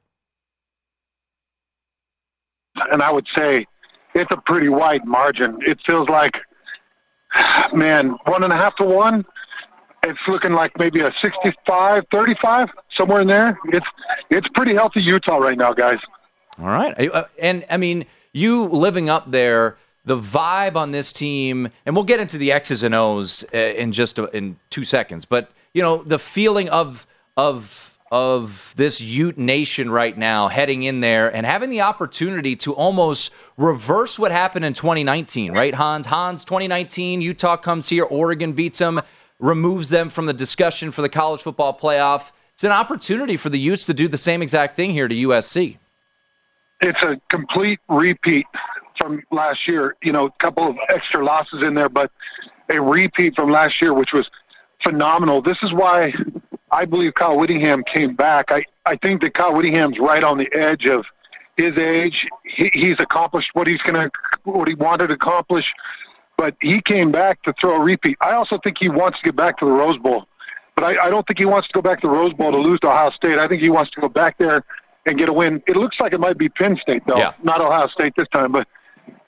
[2.91, 3.65] And I would say
[4.15, 5.57] it's a pretty wide margin.
[5.61, 6.33] It feels like,
[7.73, 9.25] man, one and a half to one.
[10.03, 13.85] it's looking like maybe a 65 35 somewhere in there it's
[14.29, 15.97] it's pretty healthy utah right now guys
[16.59, 21.67] all right uh, and i mean you living up there the vibe on this team
[21.85, 25.25] and we'll get into the x's and o's uh, in just a, in two seconds
[25.25, 31.01] but you know the feeling of of of this Ute nation right now heading in
[31.01, 36.07] there and having the opportunity to almost reverse what happened in 2019, right, Hans?
[36.07, 39.01] Hans, 2019, Utah comes here, Oregon beats them
[39.39, 42.31] removes them from the discussion for the college football playoff.
[42.53, 45.77] It's an opportunity for the Utes to do the same exact thing here to USC.
[46.81, 48.45] It's a complete repeat
[48.99, 49.95] from last year.
[50.01, 52.11] You know, a couple of extra losses in there, but
[52.69, 54.27] a repeat from last year, which was
[54.83, 55.41] phenomenal.
[55.41, 56.13] This is why
[56.71, 58.51] I believe Kyle Whittingham came back.
[58.51, 61.05] I, I think that Kyle Whittingham's right on the edge of
[61.55, 62.27] his age.
[62.43, 64.11] He, he's accomplished what he's going to,
[64.43, 65.73] what he wanted to accomplish
[66.37, 68.17] but he came back to throw a repeat.
[68.21, 70.27] I also think he wants to get back to the Rose Bowl,
[70.75, 72.59] but I, I don't think he wants to go back to the Rose Bowl to
[72.59, 73.39] lose to Ohio State.
[73.39, 74.63] I think he wants to go back there
[75.07, 75.61] and get a win.
[75.67, 77.33] It looks like it might be Penn State though, yeah.
[77.43, 78.67] not Ohio State this time, but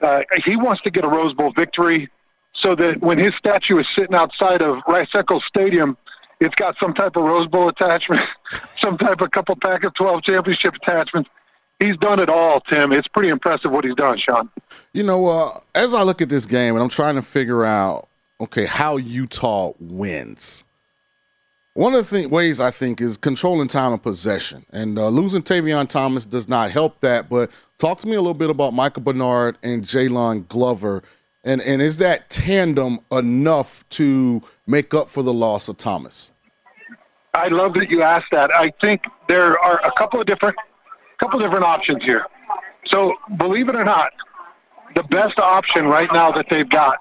[0.00, 2.08] uh, he wants to get a Rose Bowl victory
[2.54, 5.96] so that when his statue is sitting outside of Rice Eccles Stadium,
[6.40, 8.22] it's got some type of Rose Bowl attachment,
[8.80, 11.30] some type of couple pack of 12 championship attachments
[11.80, 12.92] he's done it all, Tim.
[12.92, 14.48] It's pretty impressive what he's done, Sean.
[14.92, 18.08] You know, uh, as I look at this game and I'm trying to figure out,
[18.40, 20.62] okay, how Utah wins.
[21.74, 25.42] One of the th- ways I think is controlling time of possession, and uh, losing
[25.42, 27.28] Tavion Thomas does not help that.
[27.28, 31.02] But talk to me a little bit about Micah Bernard and Jaylon Glover,
[31.44, 36.32] and and is that tandem enough to make up for the loss of Thomas?
[37.34, 38.50] I love that you asked that.
[38.52, 40.56] I think there are a couple of different
[41.20, 42.26] couple different options here.
[42.86, 44.12] So, believe it or not,
[44.94, 46.98] the best option right now that they've got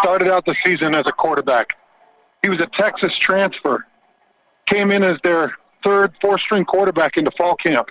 [0.00, 1.68] started out the season as a quarterback.
[2.42, 3.86] He was a Texas transfer,
[4.66, 5.52] came in as their
[5.84, 7.88] third, fourth string quarterback into fall camp.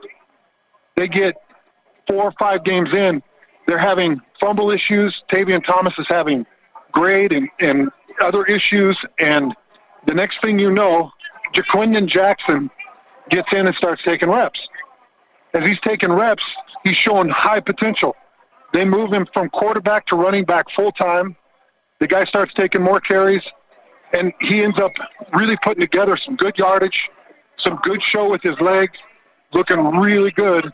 [0.95, 1.35] They get
[2.07, 3.21] four or five games in,
[3.67, 5.23] they're having fumble issues.
[5.31, 6.45] Tavion Thomas is having
[6.91, 7.89] grade and, and
[8.21, 8.97] other issues.
[9.19, 9.53] And
[10.05, 11.11] the next thing you know,
[11.55, 12.69] Ja'Quinden Jackson
[13.29, 14.59] gets in and starts taking reps
[15.53, 16.43] as he's taking reps,
[16.83, 18.15] he's showing high potential.
[18.73, 21.35] They move him from quarterback to running back full time.
[21.99, 23.43] The guy starts taking more carries,
[24.13, 24.91] and he ends up
[25.33, 27.09] really putting together some good yardage,
[27.59, 28.97] some good show with his legs,
[29.53, 30.71] looking really good.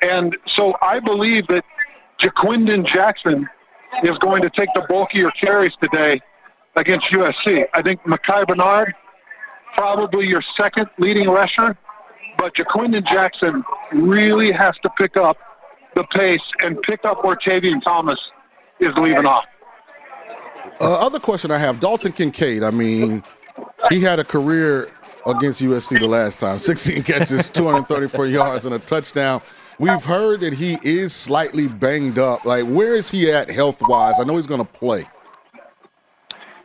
[0.00, 1.64] And so I believe that
[2.22, 3.48] Ja'Quinden Jackson
[4.04, 6.20] is going to take the bulkier carries today
[6.76, 7.66] against USC.
[7.74, 8.94] I think Micah Bernard,
[9.74, 11.76] probably your second leading rusher,
[12.38, 15.36] but Ja'Quinden Jackson really has to pick up
[15.96, 18.18] the pace and pick up where Tavion Thomas
[18.80, 19.44] is leaving off.
[20.80, 22.62] Uh, other question I have Dalton Kincaid.
[22.62, 23.22] I mean,
[23.90, 24.90] he had a career
[25.26, 29.42] against USC the last time 16 catches, 234 yards, and a touchdown.
[29.78, 32.44] We've heard that he is slightly banged up.
[32.44, 34.20] Like, where is he at health wise?
[34.20, 35.04] I know he's going to play.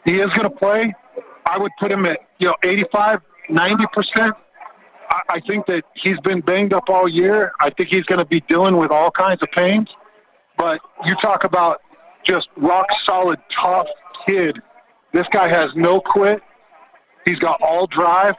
[0.06, 0.93] He is going to play.
[1.46, 4.32] I would put him at, you know, 85, 90%.
[5.30, 7.54] I think that he's been banged up all year.
[7.60, 9.88] I think he's going to be dealing with all kinds of pains.
[10.58, 11.82] But you talk about
[12.26, 13.88] just rock solid, tough
[14.28, 14.60] kid.
[15.13, 16.41] This guy has no quit.
[17.26, 18.36] He's got all drive.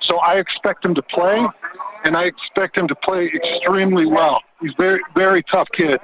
[0.00, 1.44] So I expect him to play,
[2.06, 4.40] and I expect him to play extremely well.
[4.60, 5.98] He's very, very tough kid.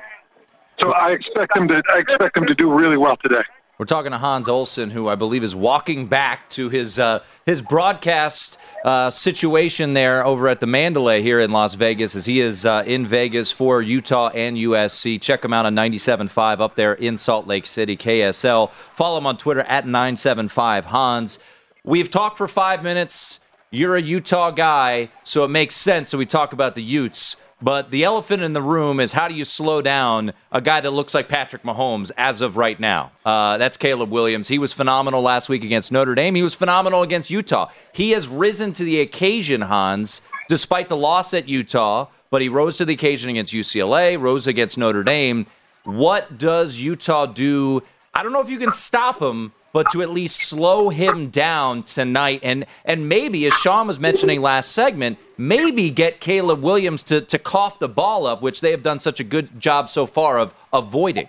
[0.81, 1.81] So I expect him to.
[1.93, 3.43] I expect him to do really well today.
[3.79, 7.63] We're talking to Hans Olsen, who I believe is walking back to his uh, his
[7.63, 12.67] broadcast uh, situation there over at the Mandalay here in Las Vegas, as he is
[12.67, 15.21] uh, in Vegas for Utah and USC.
[15.21, 18.73] Check him out on 97.5 up there in Salt Lake City, KSL.
[18.97, 21.39] Follow him on Twitter at 975 Hans.
[21.85, 23.39] We've talked for five minutes.
[23.75, 26.11] You're a Utah guy, so it makes sense.
[26.11, 27.37] that we talk about the Utes.
[27.63, 30.91] But the elephant in the room is how do you slow down a guy that
[30.91, 33.13] looks like Patrick Mahomes as of right now?
[33.25, 34.49] Uh, that's Caleb Williams.
[34.49, 36.35] He was phenomenal last week against Notre Dame.
[36.35, 37.71] He was phenomenal against Utah.
[37.95, 42.77] He has risen to the occasion, Hans, despite the loss at Utah, but he rose
[42.77, 45.47] to the occasion against UCLA, rose against Notre Dame.
[45.85, 47.83] What does Utah do?
[48.13, 51.83] I don't know if you can stop him, but to at least slow him down
[51.83, 57.21] tonight and and maybe as Sean was mentioning last segment, maybe get Caleb Williams to
[57.21, 60.39] to cough the ball up, which they have done such a good job so far
[60.39, 61.29] of avoiding.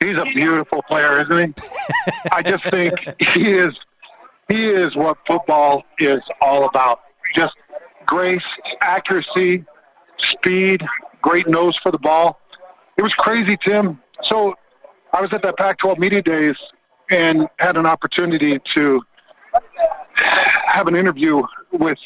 [0.00, 1.68] He's a beautiful player, isn't he?
[2.32, 2.94] I just think
[3.34, 3.74] he is
[4.48, 7.00] he is what football is all about.
[7.34, 7.54] Just
[8.06, 8.42] grace,
[8.80, 9.64] accuracy,
[10.18, 10.82] speed,
[11.22, 12.40] great nose for the ball.
[12.96, 14.00] It was crazy, Tim.
[14.24, 14.54] So
[15.12, 16.56] I was at that Pac 12 media days
[17.10, 19.02] and had an opportunity to
[20.14, 21.42] have an interview
[21.72, 21.98] with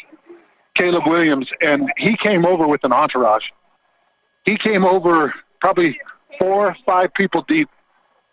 [0.74, 3.44] Caleb Williams, and he came over with an entourage.
[4.44, 5.98] He came over probably
[6.38, 7.68] four or five people deep.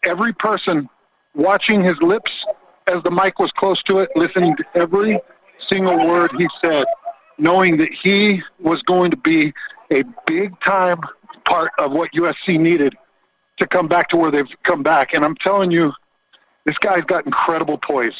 [0.03, 0.87] Every person
[1.33, 2.31] watching his lips
[2.87, 5.19] as the mic was close to it, listening to every
[5.67, 6.85] single word he said,
[7.37, 9.53] knowing that he was going to be
[9.91, 10.99] a big time
[11.45, 12.95] part of what USC needed
[13.57, 15.13] to come back to where they've come back.
[15.13, 15.91] And I'm telling you,
[16.65, 18.13] this guy's got incredible poise.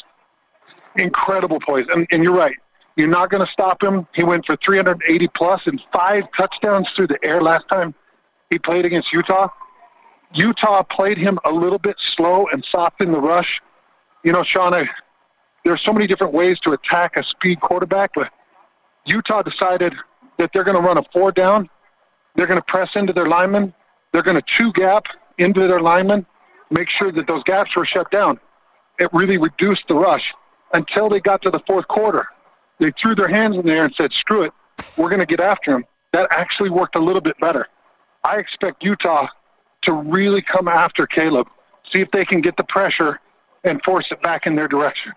[0.96, 1.86] Incredible poise.
[1.92, 2.56] And, and you're right.
[2.96, 4.06] You're not going to stop him.
[4.14, 7.94] He went for 380 plus and five touchdowns through the air last time
[8.50, 9.48] he played against Utah.
[10.32, 13.60] Utah played him a little bit slow and soft in the rush.
[14.24, 14.88] You know, Sean, I,
[15.64, 18.30] there's so many different ways to attack a speed quarterback, but
[19.04, 19.94] Utah decided
[20.38, 21.68] that they're going to run a four down.
[22.34, 23.72] They're going to press into their linemen.
[24.12, 25.04] They're going to chew gap
[25.38, 26.26] into their linemen,
[26.70, 28.40] make sure that those gaps were shut down.
[28.98, 30.32] It really reduced the rush
[30.72, 32.28] until they got to the fourth quarter.
[32.78, 34.52] They threw their hands in the air and said, screw it,
[34.96, 35.84] we're going to get after him.
[36.12, 37.68] That actually worked a little bit better.
[38.24, 39.28] I expect Utah
[39.82, 41.46] to really come after Caleb,
[41.92, 43.20] see if they can get the pressure
[43.64, 45.12] and force it back in their direction.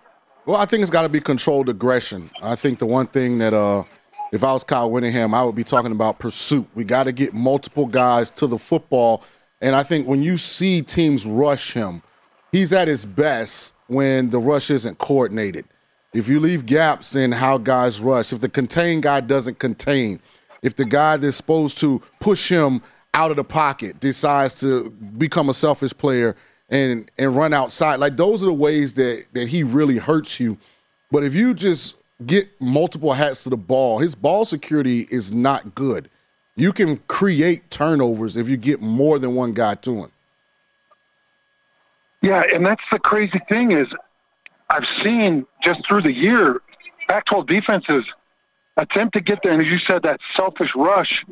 [0.46, 2.30] Well, I think it's got to be controlled aggression.
[2.42, 3.84] I think the one thing that, uh,
[4.32, 6.68] if I was Kyle Whittingham, I would be talking about pursuit.
[6.74, 9.22] We got to get multiple guys to the football.
[9.60, 12.02] And I think when you see teams rush him,
[12.52, 15.64] he's at his best when the rush isn't coordinated.
[16.12, 20.20] If you leave gaps in how guys rush, if the contain guy doesn't contain,
[20.62, 22.82] if the guy that's supposed to push him
[23.14, 26.36] out of the pocket decides to become a selfish player
[26.68, 27.96] and and run outside.
[28.00, 30.56] Like those are the ways that that he really hurts you.
[31.10, 31.96] But if you just
[32.26, 36.08] get multiple hats to the ball, his ball security is not good.
[36.60, 40.12] You can create turnovers if you get more than one guy to him.
[42.20, 43.86] Yeah, and that's the crazy thing is
[44.68, 46.60] I've seen just through the year
[47.08, 48.04] Pac-12 defenses
[48.76, 51.24] attempt to get there, and as you said, that selfish rush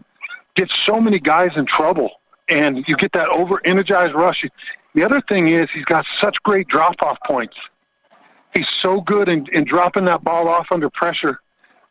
[0.56, 2.10] gets so many guys in trouble,
[2.48, 4.46] and you get that over-energized rush.
[4.94, 7.56] The other thing is he's got such great drop-off points.
[8.54, 11.38] He's so good in, in dropping that ball off under pressure.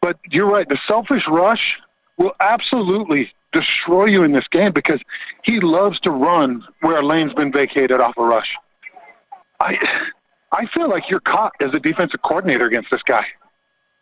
[0.02, 1.78] But you're right, the selfish rush
[2.18, 5.00] will absolutely destroy you in this game because
[5.44, 8.54] he loves to run where a lane's been vacated off a rush.
[9.60, 9.78] I
[10.52, 13.26] I feel like you're caught as a defensive coordinator against this guy.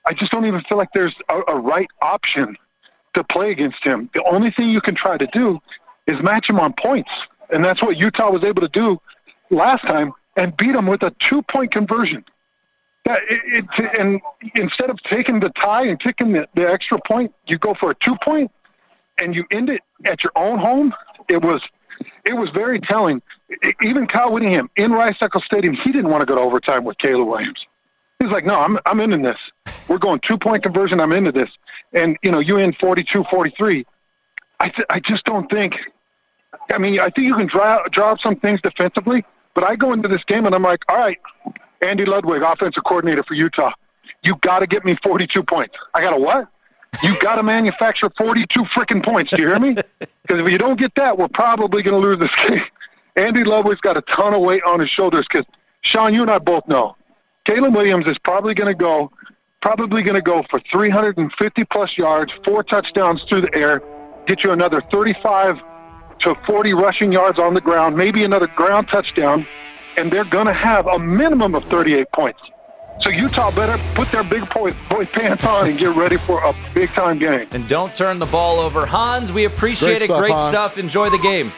[0.06, 2.56] I just don't even feel like there's a, a right option
[3.16, 4.10] to play against him.
[4.14, 5.60] The only thing you can try to do
[6.06, 7.10] is match him on points.
[7.50, 9.02] And that's what Utah was able to do
[9.50, 12.24] last time and beat them with a two point conversion.
[13.08, 14.20] It, it, and
[14.56, 17.96] instead of taking the tie and taking the, the extra point, you go for a
[17.96, 18.52] two point
[19.20, 20.94] and you end it at your own home.
[21.30, 21.62] It was
[22.26, 23.22] it was very telling.
[23.82, 26.98] Even Kyle Whittingham in Rice Eccles Stadium, he didn't want to go to overtime with
[26.98, 27.60] Caleb Williams.
[28.20, 29.38] He's like, no, I'm I'm into this.
[29.88, 31.00] We're going two point conversion.
[31.00, 31.50] I'm into this.
[31.94, 33.86] And you know, you in 42-43.
[34.60, 35.76] I th- I just don't think.
[36.72, 39.94] I mean, I think you can draw draw up some things defensively, but I go
[39.94, 41.20] into this game and I'm like, all right,
[41.82, 43.72] Andy Ludwig, offensive coordinator for Utah,
[44.24, 45.76] you got to get me 42 points.
[45.94, 46.48] I got to what?
[47.04, 49.32] You got to manufacture 42 freaking points.
[49.32, 49.76] Do you hear me?
[50.28, 52.64] Because if you don't get that, we're probably going to lose this game.
[53.16, 55.46] Andy Ludwig's got a ton of weight on his shoulders because
[55.82, 56.96] Sean, you and I both know
[57.46, 59.12] Caleb Williams is probably going to go,
[59.62, 63.84] probably going to go for 350 plus yards, four touchdowns through the air,
[64.26, 65.60] get you another 35
[66.20, 69.46] to 40 rushing yards on the ground, maybe another ground touchdown,
[69.98, 72.40] and they're going to have a minimum of 38 points.
[73.02, 76.56] So Utah better put their big boy, boy pants on and get ready for a
[76.74, 77.48] big time game.
[77.52, 78.86] And don't turn the ball over.
[78.86, 80.06] Hans, we appreciate Great it.
[80.06, 80.48] stuff, Great Hans.
[80.50, 80.78] stuff.
[80.78, 81.52] Enjoy the game.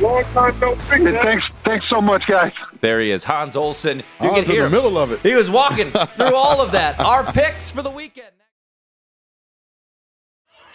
[0.00, 1.04] Long time no see.
[1.12, 2.52] Thanks, thanks so much, guys.
[2.80, 3.98] There he is, Hans Olsen.
[3.98, 4.72] You Hans can in hear the him.
[4.72, 5.20] middle of it.
[5.20, 7.00] He was walking through all of that.
[7.00, 8.28] Our picks for the weekend.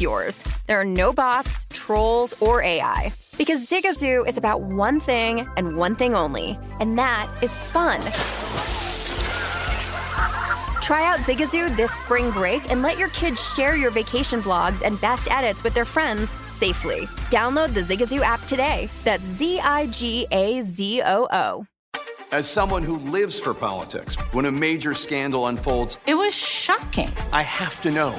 [0.00, 0.44] yours.
[0.66, 3.12] There are no bots, trolls, or AI.
[3.36, 8.00] Because Zigazoo is about one thing and one thing only, and that is fun.
[10.82, 15.00] Try out Zigazoo this spring break and let your kids share your vacation vlogs and
[15.00, 17.06] best edits with their friends safely.
[17.30, 18.88] Download the Zigazoo app today.
[19.04, 21.66] That's Z I G A Z O O.
[22.32, 27.10] As someone who lives for politics, when a major scandal unfolds, it was shocking.
[27.32, 28.18] I have to know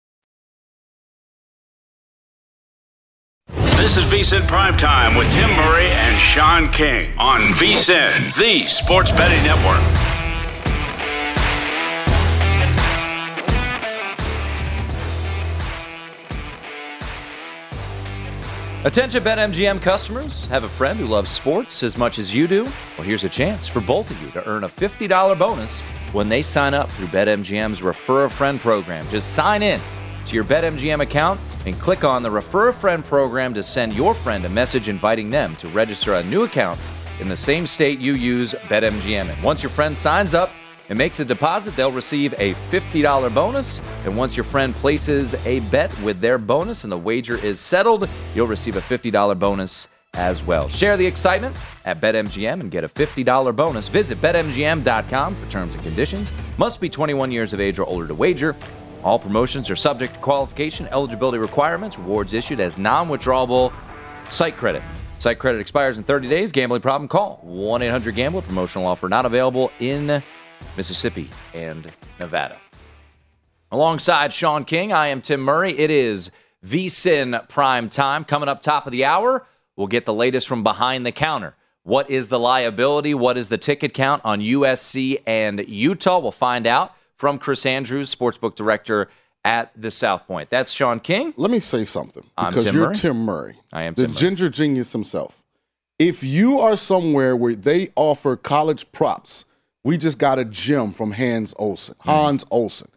[3.81, 9.43] This is VSIN Primetime with Tim Murray and Sean King on VSIN, the sports betting
[9.43, 9.81] network.
[18.85, 20.45] Attention BetMGM customers.
[20.45, 22.65] Have a friend who loves sports as much as you do?
[22.65, 25.81] Well, here's a chance for both of you to earn a $50 bonus
[26.13, 29.09] when they sign up through BetMGM's Refer a Friend program.
[29.09, 29.81] Just sign in
[30.31, 34.13] to your BetMGM account and click on the Refer a Friend program to send your
[34.13, 36.79] friend a message inviting them to register a new account
[37.19, 39.43] in the same state you use BetMGM in.
[39.43, 40.49] Once your friend signs up
[40.87, 43.81] and makes a deposit, they'll receive a $50 bonus.
[44.05, 48.07] And once your friend places a bet with their bonus and the wager is settled,
[48.33, 50.69] you'll receive a $50 bonus as well.
[50.69, 53.89] Share the excitement at BetMGM and get a $50 bonus.
[53.89, 56.31] Visit BetMGM.com for terms and conditions.
[56.57, 58.55] Must be 21 years of age or older to wager.
[59.03, 63.73] All promotions are subject to qualification, eligibility requirements, rewards issued as non withdrawable
[64.29, 64.83] site credit.
[65.19, 66.51] Site credit expires in 30 days.
[66.51, 67.07] Gambling problem?
[67.07, 68.41] Call 1 800 Gambler.
[68.41, 70.21] Promotional offer not available in
[70.77, 72.57] Mississippi and Nevada.
[73.71, 75.77] Alongside Sean King, I am Tim Murray.
[75.77, 76.31] It is
[76.65, 78.23] VSIN prime time.
[78.23, 81.55] Coming up top of the hour, we'll get the latest from behind the counter.
[81.83, 83.13] What is the liability?
[83.13, 86.19] What is the ticket count on USC and Utah?
[86.19, 89.07] We'll find out from Chris Andrews, sportsbook director
[89.45, 90.49] at the South Point.
[90.49, 91.35] That's Sean King.
[91.37, 92.95] Let me say something I'm because Tim you're Murray.
[92.95, 94.19] Tim Murray, I am the Tim Murray.
[94.19, 95.43] ginger genius himself.
[95.99, 99.45] If you are somewhere where they offer college props,
[99.83, 101.93] we just got a gem from Hans Olsen.
[101.99, 102.09] Mm-hmm.
[102.09, 102.87] Hans Olsen,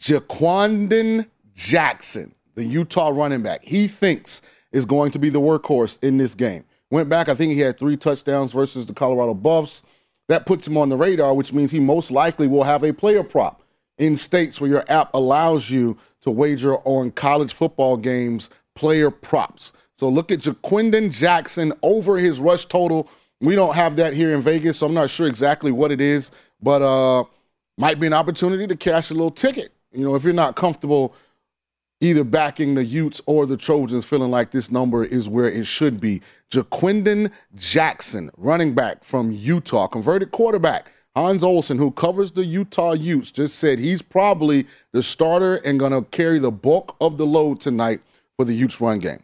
[0.00, 3.62] Ja'Quinden Jackson, the Utah running back.
[3.62, 4.40] He thinks
[4.72, 6.64] is going to be the workhorse in this game.
[6.90, 9.82] Went back, I think he had three touchdowns versus the Colorado Buffs.
[10.28, 13.22] That puts him on the radar, which means he most likely will have a player
[13.22, 13.62] prop
[13.96, 19.72] in states where your app allows you to wager on college football games player props.
[19.96, 23.08] So look at Ja'Quinden Jackson over his rush total.
[23.40, 26.30] We don't have that here in Vegas, so I'm not sure exactly what it is,
[26.62, 27.24] but uh
[27.76, 29.72] might be an opportunity to cash a little ticket.
[29.92, 31.14] You know, if you're not comfortable
[32.00, 36.00] either backing the Utes or the Trojans, feeling like this number is where it should
[36.00, 36.20] be.
[36.50, 40.92] Ja'Quinden Jackson, running back from Utah, converted quarterback.
[41.14, 45.92] Hans Olsen, who covers the Utah Utes, just said he's probably the starter and going
[45.92, 48.00] to carry the bulk of the load tonight
[48.36, 49.22] for the Utes run game.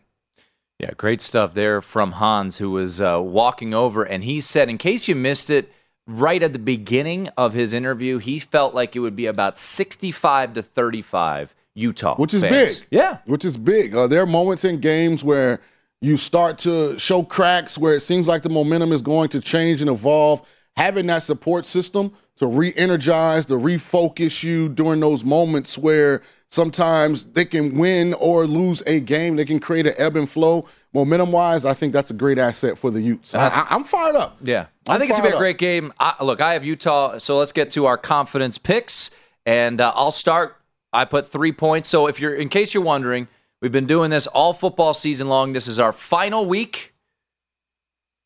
[0.80, 4.76] Yeah, great stuff there from Hans, who was uh, walking over, and he said, in
[4.76, 5.72] case you missed it,
[6.06, 10.54] right at the beginning of his interview, he felt like it would be about 65
[10.54, 12.80] to 35 Utah, which is fans.
[12.80, 12.86] big.
[12.90, 13.94] Yeah, which is big.
[13.94, 15.60] Uh, there are moments in games where
[16.04, 19.80] you start to show cracks, where it seems like the momentum is going to change
[19.80, 20.46] and evolve.
[20.76, 27.44] Having that support system to re-energize, to refocus you during those moments where sometimes they
[27.44, 30.66] can win or lose a game, they can create an ebb and flow.
[30.92, 33.34] Momentum wise, I think that's a great asset for the Utes.
[33.34, 34.36] I, I, I'm fired up.
[34.42, 35.92] Yeah, I'm I think it's gonna be a great game.
[35.98, 39.10] I, look, I have Utah, so let's get to our confidence picks,
[39.46, 40.60] and uh, I'll start.
[40.92, 41.88] I put three points.
[41.88, 43.26] So if you're, in case you're wondering,
[43.64, 45.54] we've been doing this all football season long.
[45.54, 46.92] This is our final week.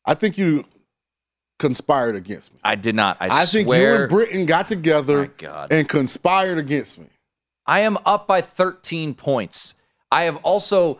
[0.05, 0.65] I think you
[1.59, 2.59] conspired against me.
[2.61, 3.15] I did not.
[3.21, 4.01] I, I think you swear.
[4.01, 5.31] and Britton got together
[5.71, 7.07] and conspired against me.
[7.65, 9.75] I am up by 13 points.
[10.11, 10.99] I have also.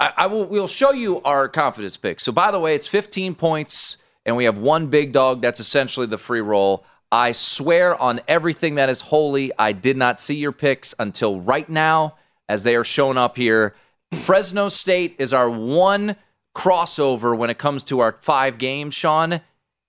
[0.00, 0.46] I, I will.
[0.46, 2.24] We'll show you our confidence picks.
[2.24, 5.42] So by the way, it's 15 points, and we have one big dog.
[5.42, 6.84] That's essentially the free roll.
[7.12, 11.68] I swear on everything that is holy, I did not see your picks until right
[11.68, 12.16] now,
[12.48, 13.74] as they are shown up here.
[14.12, 16.16] Fresno State is our one
[16.54, 19.40] crossover when it comes to our five games, Sean.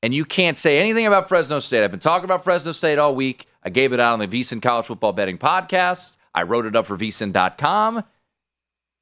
[0.02, 1.84] And you can't say anything about Fresno State.
[1.84, 3.48] I've been talking about Fresno State all week.
[3.64, 6.18] I gave it out on the VSiN College Football Betting Podcast.
[6.34, 8.04] I wrote it up for VSiN.com.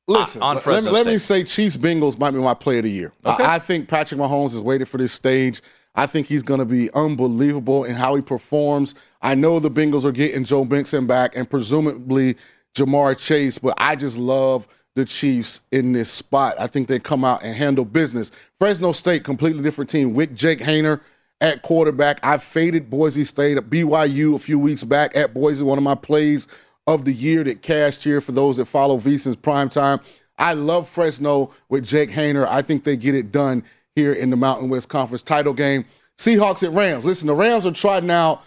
[0.08, 2.84] Listen, on let, Fresno me, let me say Chiefs Bengals might be my play of
[2.84, 3.14] the year.
[3.24, 3.44] I- Okay.
[3.46, 5.62] I, think Patrick Mahomes has waited for this stage.
[5.96, 8.96] I think he's going to be unbelievable in how he performs.
[9.22, 12.36] I know the Bengals are getting Joe Mixon back and presumably
[12.76, 16.56] Ja'Marr Chase, but I just love the Chiefs in this spot.
[16.60, 18.32] I think they come out and handle business.
[18.60, 21.02] Fresno State, completely different team with Jake Haener
[21.42, 22.20] at quarterback.
[22.24, 25.96] I faded Boise State at BYU a few weeks back at Boise, one of my
[25.96, 26.48] plays
[26.86, 30.00] of the year that cashed here for those that follow VSiN's prime time.
[30.38, 32.48] I love Fresno with Jake Haener.
[32.48, 33.64] I think they get it done
[33.96, 35.86] here in the Mountain West Conference title game.
[36.18, 37.06] Seahawks at Rams.
[37.06, 38.44] Listen, the Rams are trotting out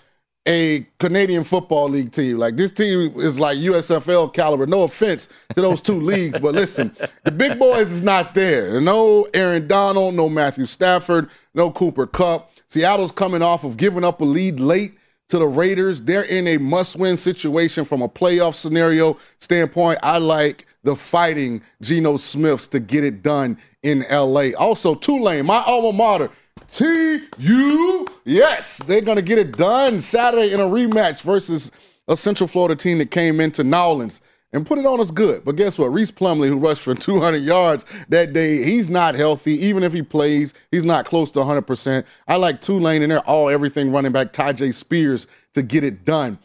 [0.47, 2.39] a Canadian Football League team.
[2.39, 4.67] Like this team is like USFL caliber.
[4.67, 8.81] No offense to those two leagues, but listen, the big boys is not there.
[8.81, 12.53] No Aaron Donald, no Matthew Stafford, no Cooper Kupp.
[12.69, 16.03] Seattle's coming off of giving up a lead late to the Raiders.
[16.03, 19.99] They're in a must-win situation from a playoff scenario standpoint.
[20.03, 24.51] I like the fighting Geno Smiths to get it done in LA.
[24.59, 26.31] Also, Tulane, my alma mater.
[26.69, 31.71] TU, yes, they're going to get it done Saturday in a rematch versus
[32.09, 34.21] a Central Florida team that came into Nowlands
[34.53, 35.45] and put it on us good.
[35.45, 35.93] But guess what?
[35.93, 39.53] Rhys Plumlee, who rushed for 200 yards that day, he's not healthy.
[39.65, 42.05] Even if he plays, he's not close to 100%.
[42.27, 46.39] I like Tulane and they're all everything running back Tyjae Spears to get it done.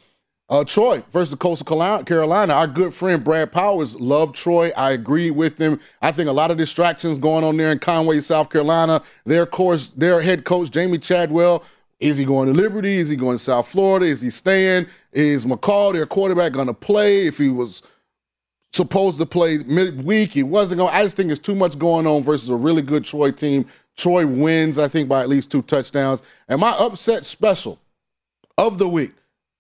[0.51, 2.53] Uh, Troy versus the Coastal Carolina-.
[2.53, 4.73] Our good friend Brad Powers loved Troy.
[4.75, 5.79] I agree with him.
[6.01, 9.01] I think a lot of distractions going on there in Conway, South Carolina.
[9.25, 11.63] Their course, their head coach Jamie Chadwell.
[12.01, 12.97] Is he going to Liberty?
[12.97, 14.05] Is he going to South Florida?
[14.05, 14.87] Is he staying?
[15.13, 17.27] Is McCall, their quarterback, going to play?
[17.27, 17.81] If he was
[18.73, 20.93] supposed to play midweek, he wasn't going.
[20.93, 23.65] I just think there's too much going on versus a really good Troy team.
[23.95, 26.23] Troy wins, I think, by at least two touchdowns.
[26.49, 27.79] And my upset special
[28.57, 29.13] of the week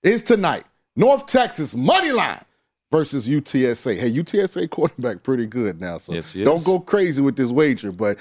[0.03, 0.65] is tonight.
[0.95, 2.43] North Texas money line
[2.91, 3.97] versus UTSA.
[3.99, 6.63] Hey, UTSA quarterback pretty good now, so Yes, don't is.
[6.65, 7.91] go crazy with this wager.
[7.91, 8.17] But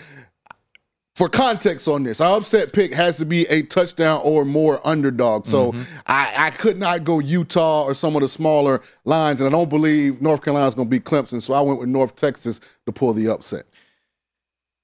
[1.17, 5.47] for context on this, our upset pick has to be a touchdown or more underdog.
[5.49, 5.83] So Mm-hmm.
[6.07, 9.69] I, I could not go Utah or some of the smaller lines, and I don't
[9.69, 11.43] believe North Carolina's going to beat Clemson.
[11.43, 13.67] So I went with North Texas to pull the upset.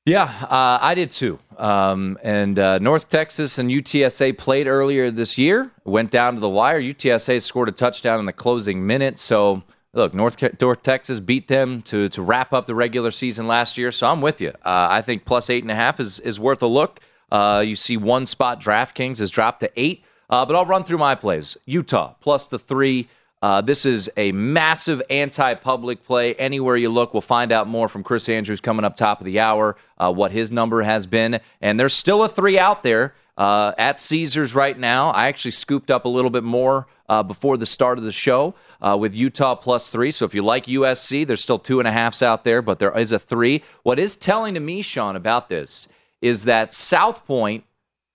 [0.07, 1.41] Yeah, uh, I did too.
[1.59, 5.73] Um, and uh, North Texas and UTSA played earlier this year.
[5.85, 6.81] Went down to the wire.
[6.81, 9.19] UTSA scored a touchdown in the closing minute.
[9.19, 13.77] So look, North, North Texas beat them to to wrap up the regular season last
[13.77, 13.91] year.
[13.91, 14.51] So I'm with you.
[14.65, 17.01] Uh, I think plus eight and a half is is worth a look.
[17.33, 20.05] Uh, you see one spot DraftKings has dropped to eight.
[20.31, 21.57] Uh, but I'll run through my plays.
[21.67, 23.09] Utah plus the three.
[23.43, 26.35] Uh, this is a massive anti-public play.
[26.35, 29.39] Anywhere you look, we'll find out more from Chris Andrews coming up top of the
[29.41, 29.77] hour.
[29.99, 34.01] Uh, what his number has been, and there's still a three out there uh, at
[34.01, 35.11] Caesars right now.
[35.11, 38.55] I actually scooped up a little bit more uh, before the start of the show
[38.81, 40.11] uh, with Utah plus three.
[40.11, 42.97] So if you like USC, there's still two and a halfs out there, but there
[42.99, 43.63] is a three.
[43.83, 45.89] What is telling to me, Sean, about this
[46.23, 47.65] is that South Point,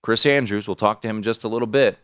[0.02, 2.00] Chris Andrews, we'll talk to him in just a little bit,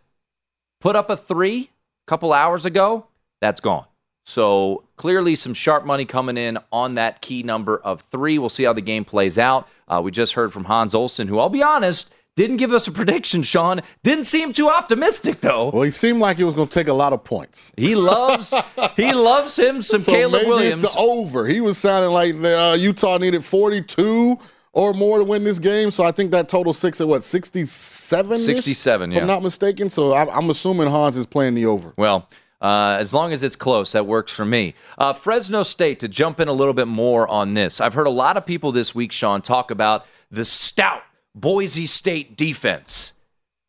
[0.80, 1.72] put up a three
[2.08, 3.06] couple hours ago.
[3.42, 3.86] That's gone.
[4.26, 8.38] So clearly, some sharp money coming in on that key number of three.
[8.40, 9.70] We'll see how the game plays out.
[9.88, 12.92] Uh, we just heard from Hans Olsen, who I'll be honest, didn't give us a
[12.94, 13.82] prediction, Sean.
[14.04, 15.70] Didn't seem too optimistic, though.
[15.70, 17.74] Well, he seemed like he was going to take a lot of points.
[17.78, 18.54] He loves
[18.98, 20.84] he loves him some so Caleb maybe Williams.
[20.84, 21.48] It's the over.
[21.48, 24.38] He was sounding like the, uh, Utah needed 42
[24.78, 25.90] or more to win this game.
[25.90, 28.38] So I think that total six at what 67?
[28.38, 29.22] 67, If yeah.
[29.22, 29.90] I'm not mistaken.
[29.90, 31.94] So I'm, I'm assuming Hans is playing the over.
[31.98, 32.30] Well,
[32.62, 34.74] Uh, as long as it's close, that works for me.
[34.98, 38.12] Uh, Fresno State, to jump in a little bit more on this, I've heard a
[38.12, 41.04] lot of people this week, Sean, talk about the stout
[41.36, 43.14] Boise State defense.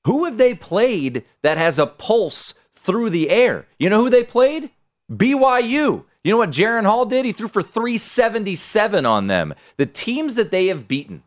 [0.07, 3.67] Who have they played that has a pulse through the air?
[3.79, 4.71] You know who they played?
[5.13, 6.05] BYU.
[6.25, 7.25] You know what Jaren Hall did?
[7.25, 9.55] He threw for 377 on them.
[9.77, 11.23] The teams that they have beaten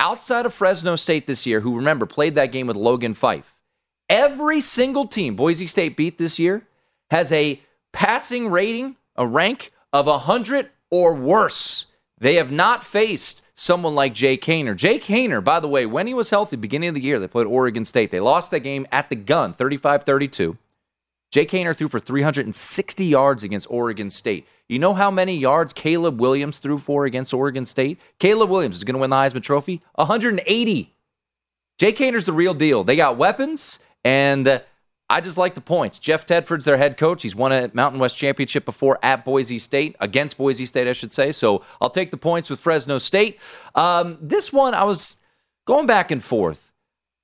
[0.00, 3.58] outside of Fresno State this year, who remember played that game with Logan Fife,
[4.08, 6.66] every single team Boise State beat this year
[7.10, 7.60] has a
[7.92, 11.86] passing rating, a rank of 100 or worse.
[12.18, 14.76] They have not faced someone like Jake Haener.
[14.76, 17.46] Jake Haener, by the way, when he was healthy, beginning of the year, they played
[17.46, 18.10] Oregon State.
[18.10, 20.56] They lost that game at the gun, 35 32.
[21.30, 24.46] Jake Haener threw for 360 yards against Oregon State.
[24.68, 28.00] You know how many yards Caleb Williams threw for against Oregon State?
[28.18, 29.82] Caleb Williams is going to win the Heisman Trophy.
[29.96, 30.94] 180.
[31.78, 32.82] Jake Haener's the real deal.
[32.82, 34.62] They got weapons, and
[35.10, 35.98] I just like the points.
[35.98, 37.22] Jeff Tedford's their head coach.
[37.22, 41.12] He's won a Mountain West championship before at Boise State, against Boise State, I should
[41.12, 41.32] say.
[41.32, 43.38] So I'll take the points with Fresno State.
[43.74, 45.16] Um, this one, I was
[45.66, 46.72] going back and forth.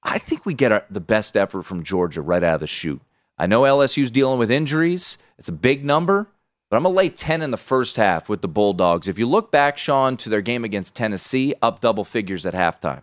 [0.03, 3.01] I think we get our, the best effort from Georgia right out of the chute.
[3.39, 5.19] I know LSU's dealing with injuries.
[5.39, 6.29] It's a big number,
[6.71, 9.09] but I'm going to lay 10 in the first half with the Bulldogs.
[9.09, 13.03] If you look back, Sean, to their game against Tennessee, up double figures at halftime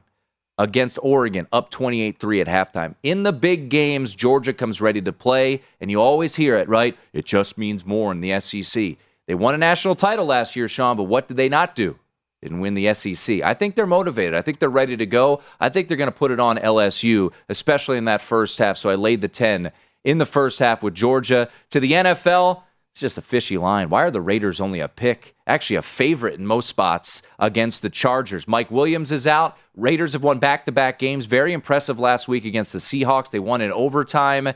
[0.62, 2.96] against Oregon, up 28 3 at halftime.
[3.04, 6.98] In the big games, Georgia comes ready to play, and you always hear it, right?
[7.14, 8.98] It just means more in the SEC.
[9.28, 11.98] They won a national title last year, Sean, but what did they not do?
[12.42, 13.42] Didn't win the SEC.
[13.42, 14.34] I think they're motivated.
[14.34, 15.42] I think they're ready to go.
[15.60, 18.78] I think they're going to put it on LSU, especially in that first half.
[18.78, 19.72] So I laid the 10
[20.04, 21.50] in the first half with Georgia.
[21.70, 23.90] To the NFL, it's just a fishy line.
[23.90, 25.34] Why are the Raiders only a pick?
[25.48, 28.48] Actually, a favorite in most spots against the Chargers.
[28.48, 29.58] Mike Williams is out.
[29.76, 31.26] Raiders have won back to back games.
[31.26, 33.32] Very impressive last week against the Seahawks.
[33.32, 34.50] They won in overtime.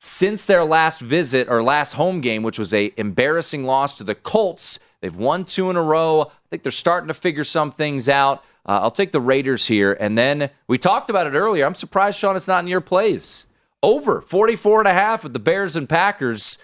[0.00, 4.14] Since their last visit or last home game, which was a embarrassing loss to the
[4.14, 6.30] Colts, they've won two in a row.
[6.30, 8.44] I think they're starting to figure some things out.
[8.64, 9.96] Uh, I'll take the Raiders here.
[9.98, 11.64] And then we talked about it earlier.
[11.64, 13.47] I'm surprised, Sean, it's not in your plays.
[13.82, 16.58] Over 44 and a half with the Bears and Packers.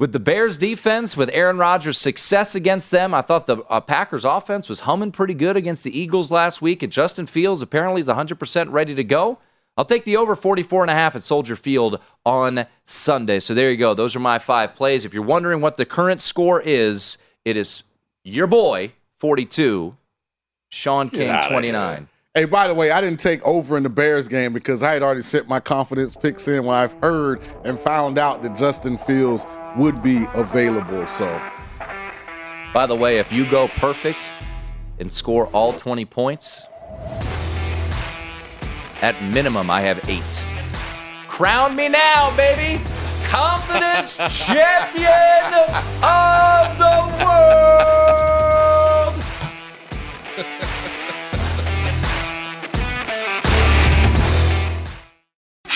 [0.00, 4.24] With the Bears defense, with Aaron Rodgers' success against them, I thought the uh, Packers
[4.24, 6.84] offense was humming pretty good against the Eagles last week.
[6.84, 9.38] And Justin Fields apparently is 100% ready to go.
[9.76, 13.38] I'll take the over 44 and a half at Soldier Field on Sunday.
[13.40, 13.94] So there you go.
[13.94, 15.04] Those are my five plays.
[15.04, 17.84] If you're wondering what the current score is, it is
[18.24, 19.96] your boy 42,
[20.70, 22.08] Sean King 29.
[22.38, 25.02] Hey, by the way, I didn't take over in the Bears game because I had
[25.02, 29.44] already set my confidence picks in when I've heard and found out that Justin Fields
[29.76, 31.04] would be available.
[31.08, 31.26] So,
[32.72, 34.30] by the way, if you go perfect
[35.00, 36.64] and score all 20 points,
[39.02, 40.44] at minimum, I have eight.
[41.26, 42.80] Crown me now, baby!
[43.24, 44.16] Confidence
[44.46, 45.54] champion
[46.04, 48.37] of the world!